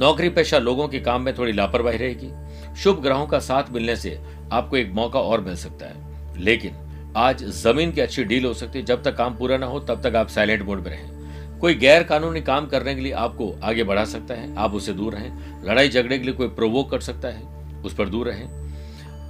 नौकरी 0.00 0.28
पेशा 0.28 0.58
लोगों 0.58 0.88
के 0.88 1.00
काम 1.00 1.22
में 1.22 1.38
थोड़ी 1.38 1.52
लापरवाही 1.52 1.98
रहेगी। 1.98 2.30
शुभ 2.76 3.02
ग्रहों 3.02 3.26
का 3.26 3.38
साथ 3.38 3.64
मिलने 3.70 3.96
से 3.96 4.20
आपको 4.52 4.76
एक 4.76 4.92
मौका 4.92 5.20
और 5.20 5.40
मिल 5.40 5.56
सकता 5.56 5.86
है। 5.86 5.94
लेकिन 6.40 6.76
आज 7.16 7.44
ज़मीन 7.44 7.92
की 7.92 8.00
अच्छी 8.00 8.24
डील 8.24 8.44
हो 8.44 8.54
सकती 8.54 8.78
है। 8.78 8.84
जब 8.84 9.02
तक 9.02 9.16
काम 9.16 9.36
पूरा 9.36 9.56
ना 9.56 9.66
हो, 9.66 9.80
तब 9.80 10.02
तक 10.02 10.16
आप 10.16 10.28
साइलेंट 10.28 10.62
मोड 10.62 10.78
में 10.78 10.90
रहें। 10.90 11.16
कोई 11.58 11.74
गैर 11.74 12.02
कानूनी 12.02 12.40
काम 12.40 12.66
करने 12.66 12.94
के 12.94 13.00
लिए 13.00 13.12
आपको 13.12 13.60
आगे 13.62 13.84
बढ़ा 13.84 14.04
सकता 14.04 14.34
है। 14.34 14.56
आप 14.56 14.74
उससे 14.74 14.92
दूर 14.92 15.14
रहें। 15.14 15.64
लड़ाई 15.64 15.88
झगड़े 15.88 16.18
के 16.18 16.24
लिए 16.24 16.34
कोई 16.34 16.48
प्रोवोक 16.48 16.90
कर 16.90 17.00
सकता 17.00 17.28
है। 17.28 17.42
उस 17.82 17.94
पर 17.94 18.08
दूर 18.08 18.28
रहें। 18.28 18.48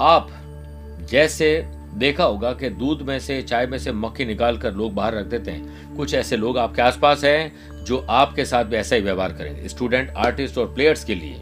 आप 0.00 0.30
जैसे 1.10 1.75
देखा 1.96 2.24
होगा 2.24 2.52
कि 2.52 2.68
दूध 2.68 3.02
में 3.02 3.18
से, 3.20 3.42
चाय 3.42 3.66
में 3.66 3.78
से 3.78 3.92
मक्खी 3.92 4.24
निकाल 4.24 4.58
कर 4.58 4.74
लोग 4.74 4.94
बाहर 4.94 5.14
रख 5.14 5.26
देते 5.26 5.50
हैं। 5.50 5.96
कुछ 5.96 6.14
ऐसे 6.14 6.36
लोग 6.36 6.58
आपके 6.58 6.82
आसपास 6.82 7.24
हैं 7.24 7.84
जो 7.84 7.98
आपके 8.10 8.44
साथ 8.44 8.64
भी 8.64 8.76
ऐसा 8.76 8.96
ही 8.96 9.02
व्यवहार 9.02 9.32
करेंगे 9.32 9.68
स्टूडेंट, 9.68 10.10
आर्टिस्ट 10.10 10.58
और 10.58 10.74
प्लेयर्स 10.74 11.04
के 11.04 11.14
लिए 11.14 11.40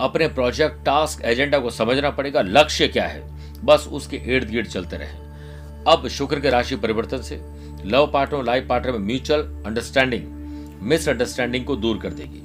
अपने 0.00 0.28
प्रोजेक्ट, 0.28 0.84
टास्क, 0.84 1.24
एजेंडा 1.24 1.58
को 1.58 1.70
समझना 1.70 2.10
पड़ेगा, 2.10 2.40
लक्ष्य 2.40 2.88
क्या 2.88 3.06
है। 3.06 3.22
बस 3.64 3.88
उसके 3.92 4.16
इर्द 4.16 4.50
गिर्द 4.50 4.68
चलते 4.68 4.96
रहे। 4.96 5.28
अब 5.88 6.08
शुक्र 6.08 6.40
के 6.40 6.50
राशि 6.50 6.76
परिवर्तन 6.76 7.22
से 7.22 7.40
लव 7.84 8.10
पार्टनर 8.12 8.44
लाइफ 8.44 8.66
पार्टनर 8.68 8.92
में 8.92 8.98
म्यूचुअल 8.98 9.40
अंडरस्टैंडिंग, 9.66 10.24
मिसअंडरस्टैंडिंग 10.82 11.64
को 11.64 11.76
दूर 11.76 11.98
कर 11.98 12.10
देगी। 12.10 12.42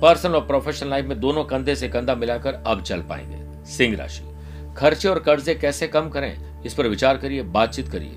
पर्सनल 0.00 0.34
और 0.34 0.46
प्रोफेशनल 0.46 0.90
लाइफ 0.90 1.04
में 1.04 1.20
दोनों 1.20 1.44
कंधे 1.44 1.76
से 1.76 1.88
कंधा 1.88 2.14
मिलाकर 2.14 2.54
अब 2.66 2.82
चल 2.82 3.00
पाएँगे। 3.00 3.70
सिंह 3.70 3.96
राशि। 3.96 4.29
खर्चे 4.76 5.08
और 5.08 5.18
कर्जे 5.18 5.54
कैसे 5.54 5.88
कम 5.88 6.08
करें, 6.08 6.62
इस 6.64 6.74
पर 6.74 6.86
विचार 6.88 7.16
करिए, 7.16 7.42
बातचीत 7.42 7.88
करिए। 7.88 8.16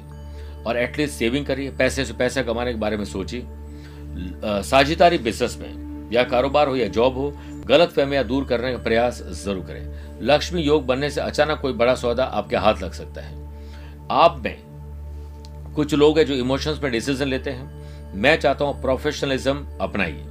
और 0.65 0.77
एटलीस्ट 0.77 1.13
सेविंग 1.13 1.45
करिए, 1.45 1.71
पैसे 1.71 2.05
से 2.05 2.13
पैसा 2.13 2.41
कमाने 2.43 2.73
के 2.73 2.79
बारे 2.79 2.97
में 2.97 3.05
सोचिए। 3.05 3.45
साझेदारी 4.63 5.17
बिज़नेस 5.17 5.57
में, 5.61 6.09
या 6.11 6.23
कारोबार 6.23 6.67
हो 6.67 6.75
या 6.75 6.87
जॉब 6.87 7.17
हो, 7.17 7.31
गलत 7.67 7.89
फहमियाँ 7.89 8.23
दूर 8.23 8.45
करने 8.45 8.71
का 8.71 8.77
प्रयास 8.77 9.21
ज़रूर 9.35 9.63
करें। 9.65 10.19
लक्ष्मी 10.21 10.61
योग 10.61 10.85
बनने 10.85 11.09
से 11.09 11.21
अचानक 11.21 11.59
कोई 11.61 11.73
बड़ा 11.73 11.95
सौदा 11.95 12.23
आपके 12.23 12.55
हाथ 12.55 12.81
लग 12.83 12.91
सकता 12.91 13.21
है। 13.21 13.41
आप 14.11 14.41
में 14.45 14.57
कुछ 15.75 15.93
लोग 15.93 16.17
हैं 16.17 16.25
जो 16.25 16.33
इमोशंस 16.35 16.79
में 16.83 16.91
डिसीज़न 16.91 17.27
लेते 17.27 17.49
हैं। 17.49 18.11
मैं 18.15 18.35
चाहता 18.39 18.65
हूँ 18.65 18.81
प्रोफेशनलिज्म 18.81 19.65
अपनाइए। 19.81 20.23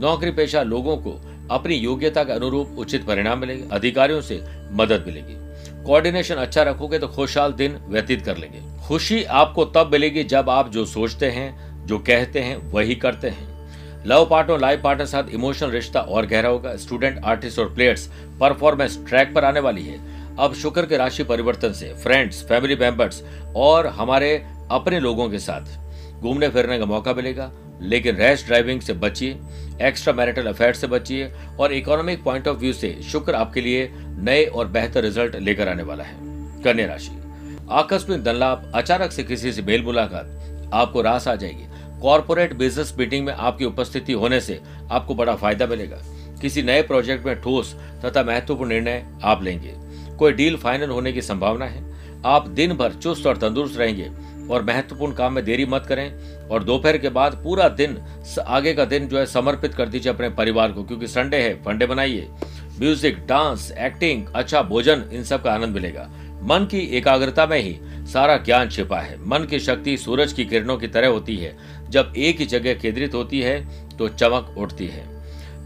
नौकरी 0.00 0.30
पेशा 0.30 0.62
लोगों 0.62 0.96
को 0.96 1.18
अपनी 1.50 1.74
योग्यता 1.74 2.24
के 2.24 2.32
अनुरूप 2.32 2.78
उचित 2.78 3.06
परिणाम 3.06 3.38
मिलेंगे, 3.38 3.68
अधिकारियों 3.72 4.20
से 4.20 4.42
मदद 4.72 5.04
मिलेगी। 5.06 5.34
कोऑर्डिनेशन 5.86 6.34
अच्छा 6.34 6.62
रखोगे 6.62 6.98
तो 6.98 7.08
खुशहाल 7.08 7.52
दिन 7.52 7.76
व्यतीत 7.88 8.24
कर 8.24 8.36
लेंगे। 8.36 8.60
खुशी 8.86 9.22
आपको 9.24 9.64
तब 9.64 9.90
मिलेगी 9.92 10.24
जब 10.24 10.48
आप 10.50 10.70
जो 10.70 10.84
सोचते 10.84 11.30
हैं, 11.30 11.86
जो 11.86 11.98
कहते 11.98 12.40
हैं, 12.40 12.56
वही 12.72 12.94
करते 12.94 13.28
हैं। 13.28 14.04
लव 14.06 14.26
पार्टनर 14.26 14.60
लाइफ 14.60 14.80
पार्टनर 14.82 15.06
साथ 15.06 15.28
इमोशनल 15.30 15.70
रिश्ता 15.70 16.00
और 16.00 16.26
गहरा 16.26 16.48
होगा। 16.48 16.74
स्टूडेंट 16.76 17.24
आर्टिस्ट 17.24 17.58
और 17.58 17.72
प्लेयर्स 17.74 18.06
परफॉर्मेंस 18.40 18.98
ट्रैक 19.08 19.34
पर 19.34 19.44
आने 19.44 19.60
वाली 19.60 19.82
है। 19.82 19.98
अब 20.36 20.54
शुक्र 20.54 20.86
के 20.86 20.96
राशि 20.96 21.24
परिवर्तन 21.24 21.72
से 21.72 21.92
फ्रेंड्स 21.94 22.42
फैमिली 22.42 22.76
मेंबर्स 22.76 23.22
और 23.56 23.86
हमारे 23.96 24.36
अपने 24.70 25.00
लोगों 25.00 25.28
के 25.30 25.38
साथ 25.38 26.20
घूमने 26.20 26.48
फिरने 26.48 26.78
का 26.78 26.86
मौका 26.86 27.14
मिलेगा। 27.14 27.50
लेकिन 27.82 28.16
रैश 28.16 28.44
ड्राइविंग 28.46 28.80
से 28.80 28.92
बचिए 28.92 29.38
एक्स्ट्रा 29.82 30.12
मैरिटल 30.14 30.46
अफेयर 30.46 30.74
से 30.74 30.86
बचिए 30.86 31.32
और 31.60 31.72
इकोनॉमिक 31.72 32.22
पॉइंट 32.22 32.48
ऑफ़ 32.48 32.58
व्यू 32.58 32.72
से 32.72 32.96
शुक्र 33.02 33.34
आपके 33.34 33.60
लिए 33.60 33.90
नए 33.94 34.44
और 34.44 34.68
बेहतर 34.68 35.02
रिज़ल्ट 35.02 35.36
लेकर 35.36 35.68
आने 35.68 35.82
वाला 35.82 36.04
है। 36.04 36.14
कन्या 36.62 36.86
राशि, 36.86 37.10
आकस्मिक 37.70 38.22
धन 38.24 38.34
लाभ 38.34 38.72
अचानक 38.74 39.12
से 39.12 39.24
किसी 39.24 39.52
से 39.52 39.62
मेल 39.62 39.82
मुलाकात, 39.82 40.70
आपको 40.74 41.02
रास 41.02 41.28
आ 41.28 41.34
जाएगी। 41.34 42.00
कॉरपोरेट 42.00 42.52
बिज़नेस 42.52 42.94
मीटिंग 42.98 43.26
में 43.26 43.32
आपकी 43.32 43.64
उपस्थिति 43.64 44.12
होने 44.12 44.40
से 44.40 44.60
आपको 44.90 45.14
बड़ा 45.14 45.34
फ़ायदा 45.34 45.66
मिलेगा। 45.66 45.98
किसी 46.42 46.62
नए 46.62 46.82
प्रोजेक्ट 46.82 47.26
में 47.26 47.40
ठोस 47.40 47.74
तथा 48.04 48.22
महत्वपूर्ण 48.22 48.70
निर्णय 48.70 49.04
आप 49.24 49.42
लेंगे। 49.42 49.74
कोई 50.16 50.32
डील 50.32 50.56
फाइनल 50.56 50.90
होने 50.90 51.12
की 51.12 51.22
संभावना 51.22 51.64
है। 51.64 51.84
आप 52.24 52.48
दिन 52.48 52.72
भर 52.72 52.92
चुस्त 52.92 53.26
और 53.26 53.36
तंदुरुस्त 53.36 53.78
रहेंगे। 53.78 54.10
और 54.46 54.64
महत्वपूर्ण 54.64 55.14
काम 55.14 55.32
में 55.32 55.44
देरी 55.44 55.64
मत 55.66 55.86
करें 55.88 56.48
और 56.48 56.64
दोपहर 56.64 56.98
के 56.98 57.08
बाद 57.10 57.40
पूरा 57.44 57.68
दिन 57.70 57.96
आगे 58.40 58.74
का 58.74 58.84
दिन 58.84 59.08
जो 59.08 59.18
है 59.18 59.24
समर्पित 59.26 59.74
कर 59.74 59.88
दीजिए 59.88 60.12
अपने 60.12 60.28
परिवार 60.32 60.72
को, 60.72 60.84
क्योंकि 60.84 61.06
संडे 61.08 61.36
है 61.36 61.54
फंडे 61.64 61.86
बनाइए 61.86 62.28
म्यूज़िक 62.78 63.18
डांस 63.28 63.70
एक्टिंग 63.72 64.26
अच्छा 64.34 64.62
भोजन, 64.62 65.04
इन 65.12 65.22
सब 65.24 65.42
का 65.42 65.52
आनंद 65.52 65.74
मिलेगा। 65.74 66.08
मन 66.42 66.66
की 66.70 66.78
एकाग्रता 66.96 67.46
में 67.46 67.58
ही 67.58 67.78
सारा 68.06 68.36
ज्ञान 68.38 68.68
छिपा 68.68 68.98
है। 68.98 69.18
मन 69.20 69.44
की 69.50 69.58
शक्ति 69.60 69.96
सूरज 69.98 70.32
की 70.32 70.44
किरणों 70.44 70.76
की 70.76 70.88
तरह 70.88 71.08
होती 71.08 71.36
है। 71.36 71.56
जब 71.90 72.12
एक 72.16 72.40
ही 72.40 72.46
जगह 72.46 72.74
केंद्रित 72.74 73.14
होती 73.14 73.40
है 73.40 73.58
तो 73.98 74.08
चमक 74.08 74.54
उठती 74.58 74.86
है। 74.86 75.04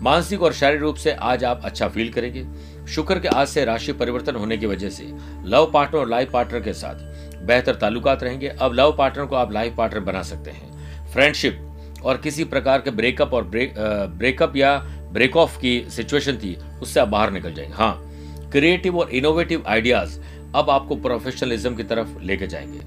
मानसिक 0.01 0.43
और 0.43 0.53
शारीरिक 0.53 0.83
रूप 0.83 0.97
से 0.97 1.13
आज 1.13 1.45
आप 1.45 1.63
अच्छा 1.65 1.89
फील 1.89 2.13
करेंगे। 2.13 2.45
शुक्र 2.89 3.19
के 3.19 3.29
आज 3.29 3.49
से 3.49 3.65
राशि 3.65 3.93
परिवर्तन 3.93 4.37
होने 4.37 4.57
की 4.57 4.67
वजह 4.67 4.91
से 4.91 5.05
लव 5.45 5.71
पार्टनर 5.75 6.01
और 6.01 6.09
लाइफ 6.09 6.31
पार्टनर 6.33 6.61
के 6.61 6.73
साथ। 6.73 6.95
बेहतर 7.41 7.75
ताल्लुकात 7.75 8.23
रहेंगे। 8.23 8.49
अब 8.49 8.75
लव 8.75 8.95
पार्टनर 8.99 9.27
को 9.27 9.37
आप 9.37 9.53
लाइफ 9.53 9.75
पार्टनर 9.77 10.01
बना 10.01 10.23
सकते 10.23 10.51
हैं। 10.51 11.09
फ्रेंडशिप 11.13 11.67
और 12.05 12.17
किसी 12.17 12.45
प्रकार 12.45 12.81
के 12.81 12.91
ब्रेकअप 12.91 13.35
और 13.35 13.45
ब्रेक 13.45 13.75
ब्रेकअप 14.11 14.57
या 14.57 14.77
ब्रेक 15.13 15.37
ऑफ़ 15.37 15.59
की 15.59 15.85
सिचुएशन 15.91 16.37
थी, 16.37 16.57
उससे 16.83 17.01
आप 17.01 17.09
बाहर 17.09 17.31
निकल 17.31 17.55
जाएँगे। 17.55 17.75
हाँ 17.75 18.51
क्रिएटिव 18.53 18.99
और 18.99 19.11
इनोवेटिव 19.11 19.65
आइडियाज़ 19.67 20.19
अब 20.55 20.71
आपको 20.71 20.97
प्रोफेशनलिज्म 20.97 21.75
की 21.75 21.85
तरफ़ 21.85 22.19
लेके 22.21 22.47
जाएँगे। 22.47 22.81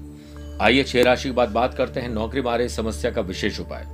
आइए 0.62 0.82
छह 0.82 1.02
राशि 1.02 1.28
की 1.28 1.34
बात 1.34 1.48
बात 1.48 1.74
करते 1.74 2.00
हैं। 2.00 2.08
नौकरी 2.08 2.42
मारे 2.42 2.68
समस्या 2.68 3.10
का 3.10 3.20
विशेष 3.20 3.60
उपाय। 3.60 3.86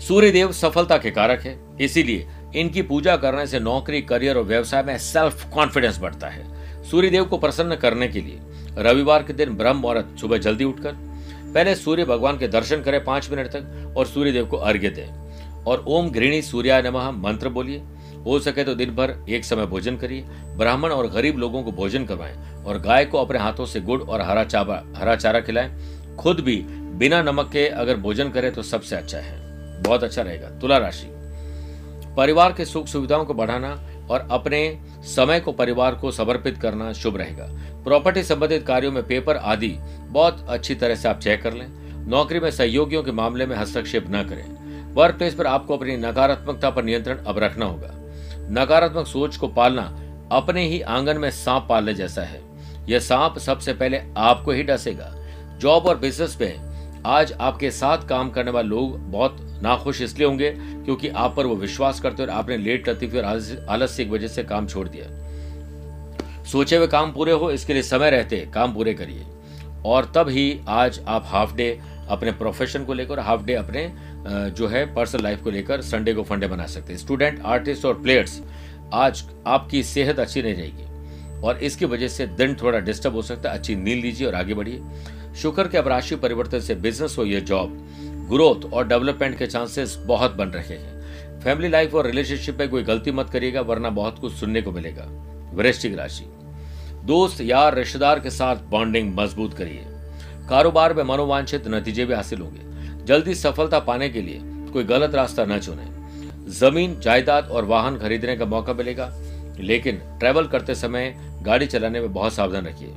सूर्य 0.00 0.30
देव 0.30 0.52
सफलता 0.52 0.98
के 0.98 1.10
कारक 1.10 1.42
है, 1.42 1.58
इसीलिए 1.80 2.26
इनकी 2.56 2.82
पूजा 2.82 3.16
करने 3.16 3.46
से 3.46 3.60
नौकरी, 3.60 4.00
करियर 4.02 4.36
और 4.36 4.44
व्यवसाय 4.44 4.82
में 4.82 4.96
सेल्फ 4.98 5.44
कॉन्फिडेंस 5.54 5.98
बढ़ता 5.98 6.28
है। 6.28 6.44
सूर्य 6.84 7.08
देव 7.10 7.24
को 7.24 7.38
प्रसन्न 7.38 7.76
करने 7.76 8.08
के 8.08 8.20
लिए 8.20 8.40
रविवार 8.78 9.22
के 9.22 9.32
दिन 9.32 9.50
ब्रह्म 9.50 9.76
मुहूर्त, 9.76 10.16
सुबह 10.20 10.38
जल्दी 10.38 10.64
उठकर, 10.64 10.92
पहले 11.54 11.74
सूर्य 11.74 12.04
भगवान 12.04 12.38
के 12.38 12.48
दर्शन 12.48 12.82
करें 12.82 13.04
पाँच 13.04 13.30
मिनट 13.30 13.46
तक 13.46 13.94
और 13.96 14.06
सूर्य 14.06 14.32
देव 14.32 14.46
को 14.46 14.56
अर्घ्य 14.56 14.90
दें। 14.90 15.62
और 15.64 15.84
ओम 15.88 16.10
घृणी 16.10 16.42
सूर्या 16.42 16.80
नमः 16.80 17.10
मंत्र 17.10 17.48
बोलिए। 17.48 17.82
हो 18.26 18.38
सके 18.40 18.64
तो 18.64 18.74
दिन 18.74 18.90
भर 18.90 19.14
एक 19.28 19.44
समय 19.44 19.66
भोजन 19.66 19.96
करिए। 19.96 20.22
ब्राह्मण 20.56 20.90
और 20.90 21.06
गरीब 21.06 21.38
लोगों 21.38 21.62
को 21.62 21.72
भोजन 21.72 22.04
करवाएँ 22.04 22.64
और 22.64 22.78
गाय 22.78 23.04
को 23.04 23.18
अपने 23.18 23.38
हाथों 23.38 23.66
से 23.66 23.80
गुड़ 23.80 24.02
और 24.02 24.20
हरा 24.20 24.44
चाबा, 24.44 24.82
हरा 24.96 25.16
चारा 25.16 25.40
खिलाएँ। 25.40 25.70
खुद 26.16 26.40
भी 26.40 26.56
बिना 26.96 27.22
नमक 27.22 27.50
के 27.52 27.66
अगर 27.68 27.96
भोजन 27.96 28.30
करें 28.30 28.52
तो 28.52 28.62
सबसे 28.62 28.96
अच्छा 28.96 29.18
है। 29.18 29.82
बहुत 29.82 30.04
अच्छा 30.04 30.22
रहेगा। 30.22 30.48
तुला 30.48 30.78
राशि। 30.78 31.06
परिवार 32.16 32.52
के 32.52 32.64
सुख 32.64 32.86
सुविधाओं 32.86 33.24
को 33.24 33.34
बढ़ाना 33.34 33.80
और 34.10 34.28
अपने 34.30 34.78
समय 35.02 35.40
को 35.40 35.52
परिवार 35.52 35.94
को 35.94 36.10
समर्पित 36.10 36.58
करना 36.58 36.92
शुभ 36.92 37.16
रहेगा। 37.16 37.46
प्रॉपर्टी 37.84 38.22
संबंधित 38.22 38.66
कार्यों 38.66 38.92
में 38.92 39.06
पेपर 39.06 39.36
आदि 39.36 39.76
बहुत 40.08 40.46
अच्छी 40.48 40.74
तरह 40.74 40.94
से 40.94 41.08
आप 41.08 41.18
चेक 41.18 41.42
कर 41.42 41.52
लें। 41.52 41.66
नौकरी 42.08 42.40
में 42.40 42.50
सहयोगियों 42.50 43.02
के 43.02 43.12
मामले 43.12 43.46
में 43.46 43.56
हस्तक्षेप 43.56 44.06
न 44.08 44.22
करें। 44.22 44.66
वर्क 44.94 45.14
प्लेस 45.14 45.34
पर 45.34 45.46
आपको 45.46 45.76
अपनी 45.76 45.96
नकारात्मकता 45.96 46.70
पर 46.70 46.84
नियंत्रण 46.84 47.16
अब 47.16 47.38
रखना 47.38 47.66
होगा। 47.66 47.90
नकारात्मक 48.50 49.06
सोच 49.06 49.36
को 49.36 49.48
पालना 49.48 50.02
अपने 50.32 50.66
ही 50.66 50.80
आँगन 50.80 51.18
में 51.18 51.30
सांप 51.30 51.66
पालने 51.68 51.94
जैसा 51.94 52.22
है। 52.22 52.42
यह 52.88 52.98
सांप 52.98 53.38
सबसे 53.38 53.72
पहले 53.72 54.02
आपको 54.16 54.50
ही 54.50 54.62
डसेगा। 54.62 55.12
जॉब 55.58 55.86
और 55.86 55.98
बिज़नेस 55.98 56.38
में 56.40 56.76
आज 57.06 57.32
आपके 57.32 57.70
साथ 57.70 58.08
काम 58.08 58.30
करने 58.30 58.50
वाले 58.50 58.68
लोग 58.68 58.98
बहुत 58.98 59.45
नाखुश 59.62 60.00
इसलिए 60.02 60.26
होंगे 60.26 60.50
क्योंकि 60.56 61.08
आप 61.08 61.34
पर 61.36 61.46
वो 61.46 61.56
विश्वास 61.56 62.00
करते 62.00 62.22
और 62.22 62.30
आपने 62.30 62.56
लेट 62.56 62.88
लतीफी 62.88 63.18
और 63.18 63.24
आलस्य 63.68 64.04
की 64.04 64.10
वजह 64.10 64.28
से 64.28 64.44
काम 64.44 64.66
छोड़ 64.66 64.88
दिया। 64.88 66.44
सोचे 66.44 66.76
हुए 66.76 66.86
काम 66.86 67.12
पूरे 67.12 67.32
हो, 67.32 67.50
इसके 67.50 67.72
लिए 67.72 67.82
समय 67.82 68.10
रहते, 68.10 68.36
काम 68.54 68.74
पूरे 68.74 68.94
करिए। 68.94 69.24
और 69.84 70.12
तब 70.14 70.28
ही 70.28 70.60
आज 70.68 71.00
आप 71.06 71.24
हाफ़ 71.26 71.54
डे 71.54 71.78
अपने 72.08 72.32
प्रोफेशन 72.32 72.84
को 72.84 72.94
लेकर 72.94 73.18
हाफ़ 73.18 73.44
डे 73.44 73.54
अपने 73.54 73.90
जो 74.50 74.66
है 74.68 74.84
पर्सनल 74.94 75.22
लाइफ 75.22 75.42
को 75.42 75.50
लेकर 75.50 75.82
संडे 75.82 76.12
को 76.14 76.22
फंडे 76.22 76.46
बना 76.46 76.66
सकते 76.66 76.92
हैं। 76.92 77.00
स्टूडेंट 77.00 77.40
आर्टिस्ट 77.44 77.84
और 77.84 77.94
प्लेयर्स 77.94 78.40
आज 78.94 79.24
आपकी 79.46 79.82
सेहत 79.82 80.18
अच्छी 80.18 80.42
नहीं 80.42 80.54
रहेगी। 80.54 81.40
और 81.40 81.58
इसकी 81.58 81.84
वजह 81.84 82.08
से 82.08 82.26
दिन 82.26 82.54
थोड़ा 82.54 82.78
डिस्टर्ब 82.78 83.14
हो 83.14 83.22
सकता 83.22 83.50
है। 83.50 83.58
अच्छी 83.58 83.74
नींद 83.76 84.02
लीजिए 84.02 84.26
और 84.26 84.34
आगे 84.34 84.54
बढ़िए। 84.54 84.82
शुक्र 85.36 85.68
के 85.68 85.78
अब 85.78 85.88
राशि 85.88 86.16
परिवर्तन 86.16 86.60
से 86.60 86.74
बिज़नेस 86.74 87.16
हो, 87.18 87.24
या 87.24 87.40
जॉब 87.40 88.15
ग्रोथ 88.28 88.72
और 88.72 88.88
डेवलपमेंट 88.88 89.38
के 89.38 89.46
चांसेस 89.46 89.98
बहुत 90.06 90.34
बन 90.34 90.48
रहे 90.48 90.74
हैं। 90.74 90.96
फैमिली 91.40 91.68
लाइफ 91.68 91.94
और 91.94 92.06
रिलेशनशिप 92.06 92.58
में 92.58 92.68
कोई 92.68 92.82
गलती 92.82 93.10
मत 93.10 93.30
करिएगा, 93.30 93.60
वरना 93.60 93.90
बहुत 93.90 94.18
कुछ 94.18 94.32
सुनने 94.32 94.62
को 94.62 94.72
मिलेगा। 94.72 95.04
वृश्चिक 95.54 95.98
राशि। 95.98 96.24
दोस्त 97.04 97.40
यार, 97.40 97.74
रिश्तेदार 97.74 98.20
के 98.20 98.30
साथ 98.30 98.56
बॉन्डिंग 98.56 99.14
मज़बूत 99.16 99.54
करिए। 99.54 99.84
कारोबार 100.48 100.94
में 100.94 101.04
मनोवांछित 101.04 101.68
नतीजे 101.68 102.04
भी 102.04 102.14
हासिल 102.14 102.40
होंगे। 102.40 103.04
जल्दी 103.04 103.34
सफलता 103.34 103.78
पाने 103.78 104.08
के 104.08 104.22
लिए 104.22 104.40
कोई 104.44 104.84
गलत 104.84 105.14
रास्ता 105.14 105.44
न 105.44 105.58
चुने। 105.58 105.86
ज़मीन, 106.50 107.00
जायदाद 107.00 107.48
और 107.48 107.64
वाहन 107.64 107.98
खरीदने 107.98 108.36
का 108.36 108.44
मौका 108.44 108.72
मिलेगा, 108.72 109.12
लेकिन 109.60 109.96
ट्रैवल 109.96 110.46
करते 110.46 110.74
समय 110.74 111.16
गाड़ी 111.42 111.66
चलाने 111.66 112.00
में 112.00 112.12
बहुत 112.12 112.32
सावधान 112.32 112.66
रखिए। 112.66 112.94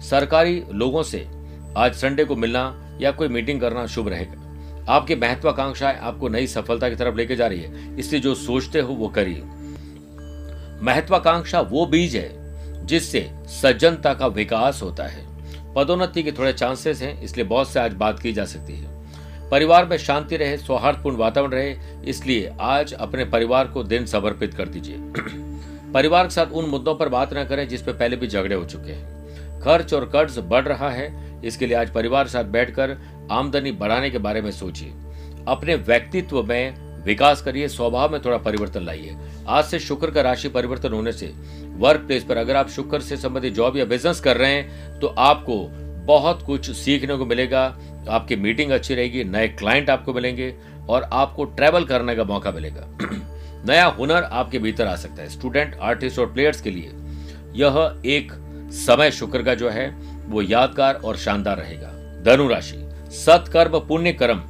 सरकारी 0.00 0.64
लोगों 0.72 1.02
से 1.02 1.28
आज 1.76 1.94
संडे 1.94 2.24
को 2.24 2.36
मिलना 2.36 2.90
या 3.00 3.10
कोई 3.10 3.28
मीटिंग 3.28 3.60
करना 3.60 3.86
शुभ 3.86 4.08
रहेगा। 4.08 4.47
आपकी 4.88 5.14
महत्वाकांक्षाएँ 5.14 5.98
आपको 5.98 6.28
नई 6.28 6.46
सफलता 6.46 6.88
की 6.88 6.96
तरफ़ 6.96 7.14
लेके 7.14 7.36
जा 7.36 7.46
रही 7.46 7.60
है। 7.60 7.98
इसलिए 7.98 8.20
जो 8.20 8.34
सोचते 8.34 8.80
हो 8.80 8.94
वो 8.94 9.08
करिए। 9.08 9.42
महत्वाकांक्षा 10.82 11.60
वो 11.60 11.86
बीज 11.86 12.16
है 12.16 12.48
जिससे 12.86 13.30
सज्जनता 13.46 14.14
का 14.14 14.26
विकास 14.26 14.82
होता 14.82 15.04
है। 15.04 15.28
पदोन्नति 15.74 16.22
के 16.22 16.32
थोड़े 16.32 16.52
चांसेस 16.52 17.02
हैं, 17.02 17.22
इसलिए 17.22 17.46
बहुत 17.46 17.70
से 17.70 17.80
आज 17.80 17.92
बात 17.92 18.18
की 18.18 18.32
जा 18.32 18.44
सकती 18.44 18.72
है। 18.72 18.98
परिवार 19.50 19.84
में 19.84 19.96
शांति 19.96 20.36
रहे, 20.36 20.56
सौहार्दपूर्ण 20.56 21.16
वातावरण 21.16 21.50
रहे, 21.50 21.76
इसलिए 22.04 22.52
आज 22.60 22.92
अपने 22.92 23.24
परिवार 23.24 23.66
को 23.66 23.82
दिन 23.82 24.06
समर्पित 24.06 24.54
कर 24.54 24.68
दीजिए। 24.68 24.96
परिवार 25.92 26.24
के 26.24 26.30
साथ 26.30 26.46
उन 26.46 26.64
मुद्दों 26.64 26.94
पर 26.94 27.08
बात 27.08 27.34
न 27.34 27.44
करें 27.44 27.68
जिस 27.68 27.82
पे 27.82 27.92
पहले 27.92 28.16
भी 28.16 28.26
झगड़े 28.26 28.54
हो 28.54 28.64
चुके 28.64 28.92
हैं। 28.92 29.18
खर्च 29.60 29.94
और 29.94 30.04
कर्ज 30.04 30.38
बढ़ 30.38 30.64
रहा 30.64 30.90
है 30.90 31.27
इसके 31.44 31.66
लिए 31.66 31.76
आज 31.76 31.90
परिवार 31.90 32.24
के 32.24 32.30
साथ 32.30 32.44
बैठकर 32.44 32.96
आमदनी 33.30 33.72
बढ़ाने 33.72 34.10
के 34.10 34.18
बारे 34.18 34.40
में 34.42 34.50
सोचिए। 34.50 34.92
अपने 35.48 35.74
व्यक्तित्व 35.74 36.42
में 36.42 36.88
विकास 37.04 37.42
करिए, 37.42 37.68
स्वभाव 37.68 38.12
में 38.12 38.20
थोड़ा 38.24 38.36
परिवर्तन 38.38 38.82
लाइए। 38.82 39.16
आज 39.48 39.64
से 39.64 39.78
शुक्र 39.78 40.10
का 40.10 40.22
राशि 40.22 40.48
परिवर्तन 40.48 40.92
होने 40.92 41.12
से 41.12 41.32
वर्क 41.78 42.00
प्लेस 42.00 42.24
पर 42.24 42.36
अगर 42.36 42.56
आप 42.56 42.68
शुक्र 42.68 43.00
से 43.00 43.16
संबंधित 43.16 43.54
जॉब 43.54 43.76
या 43.76 43.84
बिज़नेस 43.84 44.20
कर 44.20 44.36
रहे 44.36 44.52
हैं 44.52 44.98
तो 45.00 45.06
आपको 45.06 45.58
बहुत 46.06 46.42
कुछ 46.42 46.70
सीखने 46.70 47.16
को 47.16 47.26
मिलेगा। 47.26 47.64
आपकी 48.08 48.36
मीटिंग 48.36 48.70
अच्छी 48.70 48.94
रहेगी, 48.94 49.24
नए 49.24 49.48
क्लाइंट 49.48 49.90
आपको 49.90 50.12
मिलेंगे 50.12 50.54
और 50.88 51.02
आपको 51.02 51.44
ट्रैवल 51.44 51.84
करने 51.84 52.14
का 52.16 52.24
मौका 52.24 52.50
मिलेगा। 52.50 52.86
नया 53.66 53.86
हुनर 53.86 54.22
आपके 54.22 54.58
भीतर 54.58 54.86
आ 54.86 54.94
सकता 54.96 55.22
है। 55.22 55.28
स्टूडेंट 55.28 55.74
आर्टिस्ट 55.74 56.18
और 56.18 56.32
प्लेयर्स 56.32 56.60
के 56.60 56.70
लिए 56.70 56.92
यह 57.54 58.00
एक 58.06 58.32
समय 58.72 59.10
शुक्र 59.10 59.42
का 59.42 59.54
जो 59.54 59.68
है 59.68 59.90
वो 60.28 60.42
यादगार 60.42 60.94
और 60.94 61.16
शानदार 61.16 61.56
रहेगा। 61.56 61.88
धनु 62.22 62.48
राशि, 62.48 62.76
सत्कर्म, 63.16 63.78
पुण्य 63.78 64.12
कर्म 64.12 64.42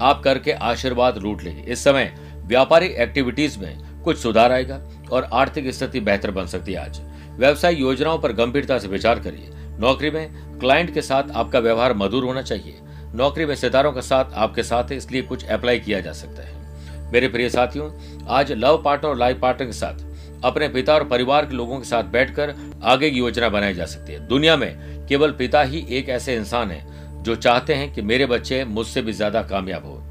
आप 0.00 0.20
करके 0.24 0.52
आशीर्वाद 0.52 1.18
लूट 1.18 1.42
लेंगे। 1.42 1.62
इस 1.62 1.84
समय 1.84 2.14
व्यापारिक 2.46 2.92
एक्टिविटीज़ 2.92 3.58
में 3.58 4.02
कुछ 4.02 4.18
सुधार 4.18 4.52
आएगा 4.52 4.80
और 5.12 5.28
आर्थिक 5.32 5.70
स्थिति 5.70 6.00
बेहतर 6.00 6.30
बन 6.30 6.46
सकती 6.46 6.72
है 6.72 6.84
आज। 6.84 7.00
व्यवसाय 7.38 7.74
योजनाओं 7.74 8.18
पर 8.18 8.32
गंभीरता 8.32 8.78
से 8.78 8.88
विचार 8.88 9.20
करिए। 9.20 9.50
नौकरी 9.80 10.10
में 10.10 10.58
क्लाइंट 10.58 10.94
के 10.94 11.02
साथ 11.02 11.30
आपका 11.30 11.58
व्यवहार 11.58 11.94
मधुर 11.94 12.24
होना 12.24 12.42
चाहिए। 12.42 12.78
नौकरी 13.14 13.46
में 13.46 13.54
सितारों 13.54 13.92
का 13.92 14.00
साथ 14.00 14.24
आपके 14.34 14.62
साथ 14.62 14.84
है, 14.84 14.96
इसलिए 14.96 15.22
कुछ 15.22 15.46
अप्लाई 15.46 15.78
किया 15.80 16.00
जा 16.00 16.12
सकता 16.12 16.42
है। 16.42 17.12
मेरे 17.12 17.28
प्रिय 17.28 17.48
साथियों, 17.50 17.90
आज 18.28 18.52
लव 18.52 18.82
पार्टनर 18.84 19.10
और 19.10 19.16
लाइफ 19.16 19.40
पार्टनर 19.40 19.66
के 19.66 19.72
साथ 19.72 20.05
अपने 20.46 20.68
पिता 20.68 20.94
और 20.94 21.04
परिवार 21.04 21.46
के 21.46 21.54
लोगों 21.54 21.78
के 21.78 21.84
साथ 21.84 22.04
बैठकर 22.10 22.54
आगे 22.84 23.10
की 23.10 23.18
योजना 23.18 23.48
बनाई 23.48 23.74
जा 23.74 23.84
सकती 23.86 24.12
है। 24.12 24.26
दुनिया 24.28 24.56
में 24.56 25.06
केवल 25.08 25.32
पिता 25.32 25.62
ही 25.62 25.84
एक 25.90 26.08
ऐसे 26.08 26.36
इंसान 26.36 26.70
है 26.70 27.22
जो 27.22 27.36
चाहते 27.36 27.74
हैं 27.74 27.92
कि 27.92 28.02
मेरे 28.02 28.26
बच्चे 28.26 28.64
मुझसे 28.66 29.02
भी 29.02 29.12
ज़्यादा 29.12 29.42
कामयाब 29.42 29.86
हो। 29.86 30.02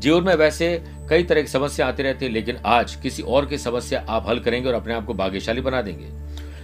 जीवन 0.00 0.24
में 0.24 0.34
वैसे 0.34 0.66
कई 1.10 1.22
तरह 1.22 1.42
की 1.42 1.48
समस्या 1.48 1.86
आती 1.88 2.02
रहती 2.02 2.24
है, 2.24 2.30
लेकिन 2.32 2.56
आज 2.66 2.94
किसी 2.94 3.22
और 3.22 3.46
की 3.46 3.58
समस्या 3.58 4.04
आप 4.08 4.28
हल 4.28 4.38
करेंगे 4.38 4.68
और 4.68 4.74
अपने 4.74 4.94
आप 4.94 5.06
को 5.06 5.14
भाग्यशाली 5.14 5.60
बना 5.60 5.82
देंगे। 5.82 6.16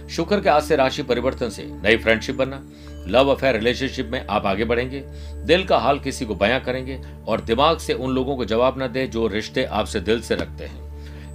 शुक्र 0.07 0.39
के 0.39 0.49
आज 0.49 0.63
से 0.63 0.75
राशि 0.75 1.03
परिवर्तन 1.03 1.49
से 1.49 1.63
नई 1.83 1.97
फ्रेंडशिप 1.97 2.35
बनना, 2.35 2.61
लव 3.07 3.29
अफेयर 3.29 3.55
रिलेशनशिप 3.55 4.09
में 4.09 4.25
आप 4.27 4.45
आगे 4.45 4.65
बढ़ेंगे, 4.65 5.03
दिल 5.45 5.65
का 5.65 5.77
हाल 5.77 5.99
किसी 5.99 6.25
को 6.25 6.35
बयां 6.35 6.59
करेंगे 6.59 6.99
और 7.27 7.41
दिमाग 7.41 7.77
से 7.77 7.93
उन 7.93 8.11
लोगों 8.11 8.35
को 8.37 8.45
जवाब 8.45 8.81
न 8.83 8.87
दे 8.87 9.07
जो 9.07 9.27
रिश्ते 9.27 9.63
आपसे 9.63 9.99
दिल 10.01 10.21
से 10.21 10.35
रखते 10.35 10.65
हैं। 10.65 10.84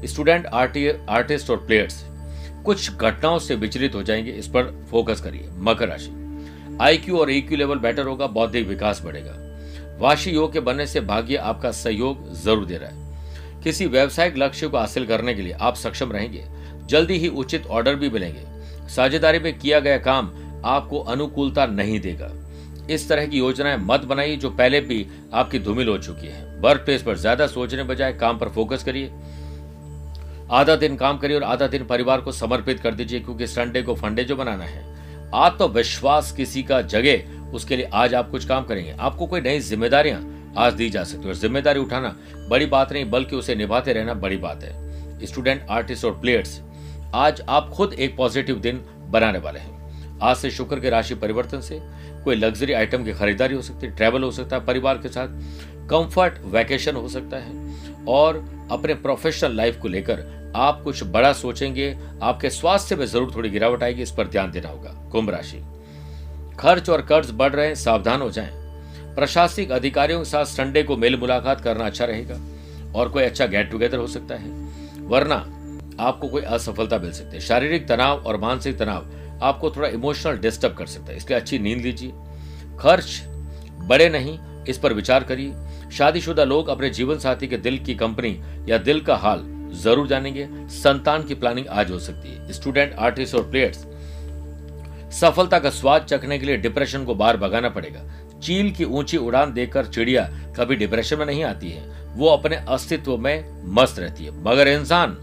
स्टूडेंट 0.04 0.46
आर्टिस्ट 0.46 1.50
और 1.50 1.56
प्लेयर्स, 1.56 2.04
कुछ 2.64 2.90
घटनाओं 2.92 3.38
से 3.38 3.54
विचलित 3.54 3.94
हो 3.94 4.02
जाएँगे। 4.02 4.30
इस 4.30 4.46
पर 4.46 4.72
फोकस 4.90 5.20
करिए। 5.20 5.48
मकर 5.58 5.88
राशि। 5.88 6.10
आईक्यू 6.80 7.18
और 7.18 7.30
ईक्यू 7.30 7.58
लेवल 7.58 7.78
बेटर 7.78 8.06
होगा, 8.06 8.26
बौद्धिक 8.26 8.66
विकास 8.68 9.02
बढ़ेगा। 9.04 9.36
वाशी 10.00 10.30
योग 10.30 10.52
के 10.52 10.60
बनने 10.60 10.86
से 10.86 11.00
भाग्य 11.00 11.36
आपका 11.36 11.70
सहयोग 11.72 12.32
ज़रूर 12.34 12.64
दे 12.66 12.76
रहा 12.76 12.90
है। 12.90 13.62
किसी 13.62 13.86
व्यवसायिक 13.86 14.36
लक्ष्य 14.38 14.68
को 14.68 14.78
हासिल 14.78 15.06
करने 15.06 15.34
के 15.34 15.42
लिए 15.42 15.52
आप 15.52 15.76
सक्षम 15.76 16.12
रहेंगे। 16.12 16.44
जल्दी 16.86 17.18
ही 17.18 17.28
उचित 17.28 17.66
ऑर्डर 17.66 17.94
भी 17.94 18.10
मिलेंगे। 18.10 18.88
साझेदारी 18.88 19.38
में 19.38 19.58
किया 19.58 19.80
गया 19.80 19.98
काम 19.98 20.30
आपको 20.64 21.00
अनुकूलता 21.00 21.66
नहीं 21.66 21.98
देगा। 22.00 22.30
इस 22.90 23.08
तरह 23.08 23.26
की 23.26 23.38
योजनाएँ 23.38 23.76
मत 23.78 24.04
बनाइए 24.04 24.36
जो 24.36 24.50
पहले 24.50 24.80
भी 24.80 25.06
आपकी 25.34 25.58
धूमिल 25.58 25.88
हो 25.88 25.98
चुकी 25.98 26.26
है। 26.26 26.44
वर्क 26.60 26.80
प्लेस 26.80 27.02
पर 27.02 27.16
ज़्यादा 27.16 27.46
सोचने 27.46 27.82
बजाय 27.82 28.12
काम 28.12 28.38
पर 28.38 28.48
फोकस 28.48 28.84
करिए। 28.84 29.10
आधा 30.50 30.74
दिन 30.76 30.96
काम 30.96 31.18
करिए 31.18 31.36
और 31.36 31.42
आधा 31.42 31.66
दिन 31.66 31.84
परिवार 31.84 32.20
को 32.20 32.32
समर्पित 32.32 32.80
कर 32.80 32.94
दीजिए, 32.94 33.20
क्योंकि 33.20 33.46
संडे 33.46 33.82
को 33.82 33.94
फंडे 33.94 34.24
जो 34.24 34.36
बनाना 34.36 34.64
है। 34.64 34.84
आत्मविश्वास 35.34 36.30
तो 36.30 36.36
किसी 36.36 36.62
का 36.62 36.80
जगह 36.84 37.52
उसके 37.52 37.76
लिए 37.76 37.88
आज 37.94 38.14
आप 38.14 38.30
कुछ 38.30 38.44
काम 38.44 38.64
करेंगे। 38.64 38.94
आपको 39.00 39.26
कोई 39.26 39.40
नई 39.40 39.60
जिम्मेदारियाँ 39.60 40.20
आज 40.58 40.72
दी 40.74 40.88
जा 40.90 41.04
सकती 41.04 41.22
है। 41.22 41.28
और 41.28 41.34
ज़िम्मेदारी 41.34 41.80
उठाना 41.80 42.14
बड़ी 42.48 42.66
बात 42.66 42.92
नहीं, 42.92 43.10
बल्कि 43.10 43.36
उसे 43.36 43.54
निभाते 43.54 43.92
रहना 43.92 44.14
बड़ी 44.16 44.36
बात 44.38 44.62
है। 44.62 45.26
स्टूडेंट 45.26 45.66
आर्टिस्ट 45.70 46.04
और 46.04 46.18
प्लेयर्स 46.20 46.60
आज 47.14 47.42
आप 47.48 47.68
खुद 47.68 47.92
एक 47.92 48.16
पॉजिटिव 48.16 48.58
दिन 48.58 48.80
बनाने 49.10 49.38
वाले 49.38 49.58
हैं। 49.58 50.18
आज 50.22 50.36
से 50.36 50.50
शुक्र 50.50 50.80
के 50.80 50.90
राशि 50.90 51.14
परिवर्तन 51.16 51.60
से 51.60 51.80
कोई 52.24 52.36
लग्जरी 52.36 52.72
आइटम 52.72 53.04
की 53.04 53.12
खरीदारी 53.12 53.54
हो 53.54 53.62
सकती 53.62 53.86
है 53.86 53.94
ट्रैवल 53.96 54.22
हो 54.22 54.30
सकता 54.30 54.56
है 54.56 54.64
परिवार 54.64 54.98
के 54.98 55.08
साथ। 55.08 55.79
कंफर्ट 55.90 56.34
वैकेशन 56.44 56.96
हो 56.96 57.08
सकता 57.08 57.36
है। 57.36 58.04
और 58.08 58.44
अपने 58.70 58.94
प्रोफेशनल 58.94 59.56
लाइफ 59.56 59.78
को 59.80 59.88
लेकर 59.88 60.52
आप 60.56 60.80
कुछ 60.82 61.02
बड़ा 61.04 61.32
सोचेंगे, 61.32 61.96
आपके 62.22 62.50
स्वास्थ्य 62.50 62.96
में 62.96 63.04
ज़रूर 63.06 63.32
थोड़ी 63.34 63.50
गिरावट 63.50 63.82
आएगी, 63.82 64.02
इस 64.02 64.10
पर 64.10 64.28
ध्यान 64.28 64.50
देना 64.50 64.68
होगा। 64.68 64.90
कुंभ 65.12 65.30
राशि। 65.30 65.60
खर्च 66.58 66.90
और 66.90 67.02
कर्ज 67.02 67.30
बढ़ 67.30 67.52
रहे 67.52 67.66
हैं, 67.66 67.74
सावधान 67.74 68.22
हो 68.22 68.30
जाएँ। 68.30 68.50
प्रशासनिक 69.14 69.70
अधिकारियों 69.72 70.18
के 70.18 70.24
साथ 70.24 70.44
संडे 70.44 70.82
को 70.82 70.96
मेल 70.96 71.16
मुलाकात 71.16 71.60
करना 71.60 71.86
अच्छा 71.86 72.04
रहेगा 72.04 72.38
और 72.94 73.08
कोई 73.08 73.22
अच्छा 73.22 73.46
गेट 73.46 73.70
टुगेदर 73.70 73.98
हो 73.98 74.06
सकता 74.06 74.34
है। 74.34 74.50
वरना 75.06 75.36
आपको 76.00 76.28
कोई 76.28 76.42
असफलता 76.42 76.98
मिल 76.98 77.12
सकती 77.12 77.36
है। 77.36 77.40
शारीरिक 77.42 77.88
तनाव 77.88 78.18
और 78.18 78.36
मानसिक 78.36 78.78
तनाव 78.78 79.06
आपको 79.42 79.70
थोड़ा 79.70 79.88
इमोशनल 79.88 80.38
डिस्टर्ब 80.38 80.74
कर 80.74 80.86
सकता 80.86 81.10
है। 81.10 81.16
इसलिए 81.16 81.38
अच्छी 81.38 81.58
नींद 81.58 81.78
लीजिए। 81.78 82.12
खर्च 82.80 83.22
बड़े 83.80 84.08
नहीं, 84.08 84.38
इस 84.68 84.78
पर 84.78 84.92
विचार 84.92 85.24
करिए। 85.24 85.52
शादीशुदा 85.90 86.44
लोग 86.44 86.68
अपने 86.68 86.90
जीवन 86.90 87.18
साथी 87.18 87.46
के 87.48 87.56
दिल 87.56 87.78
की 87.78 87.94
कंपनी 87.94 88.38
या 88.68 88.78
दिल 88.78 89.00
का 89.00 89.16
हाल 89.16 89.44
ज़रूर 89.74 90.06
जानेंगे। 90.06 90.46
संतान 90.72 91.24
की 91.24 91.34
प्लानिंग 91.34 91.66
आज 91.68 91.90
हो 91.90 91.98
सकती 91.98 92.28
है। 92.28 92.52
स्टूडेंट 92.52 92.94
आर्टिस्ट 92.94 93.34
और 93.34 93.50
प्लेयर्स 93.50 93.86
सफलता 95.12 95.58
का 95.58 95.70
स्वाद 95.70 96.04
चखने 96.04 96.38
के 96.38 96.46
लिए 96.46 96.56
डिप्रेशन 96.56 97.04
को 97.04 97.14
बाहर 97.14 97.36
भगाना 97.36 97.68
पड़ेगा। 97.68 98.02
चील 98.42 98.70
की 98.70 98.84
ऊँची 98.84 99.16
उड़ान 99.16 99.52
देखकर 99.52 99.86
चिड़िया 99.86 100.22
कभी 100.56 100.76
डिप्रेशन 100.76 101.18
में 101.18 101.26
नहीं 101.26 101.42
आती 101.44 101.70
है। 101.70 101.88
वो 102.10 102.28
अपने 102.28 102.56
अस्तित्व 102.68 103.16
में 103.16 103.64
मस्त 103.74 103.98
रहती 103.98 104.24
है। 104.24 104.30
मगर 104.44 104.68
इंसान 104.68 105.16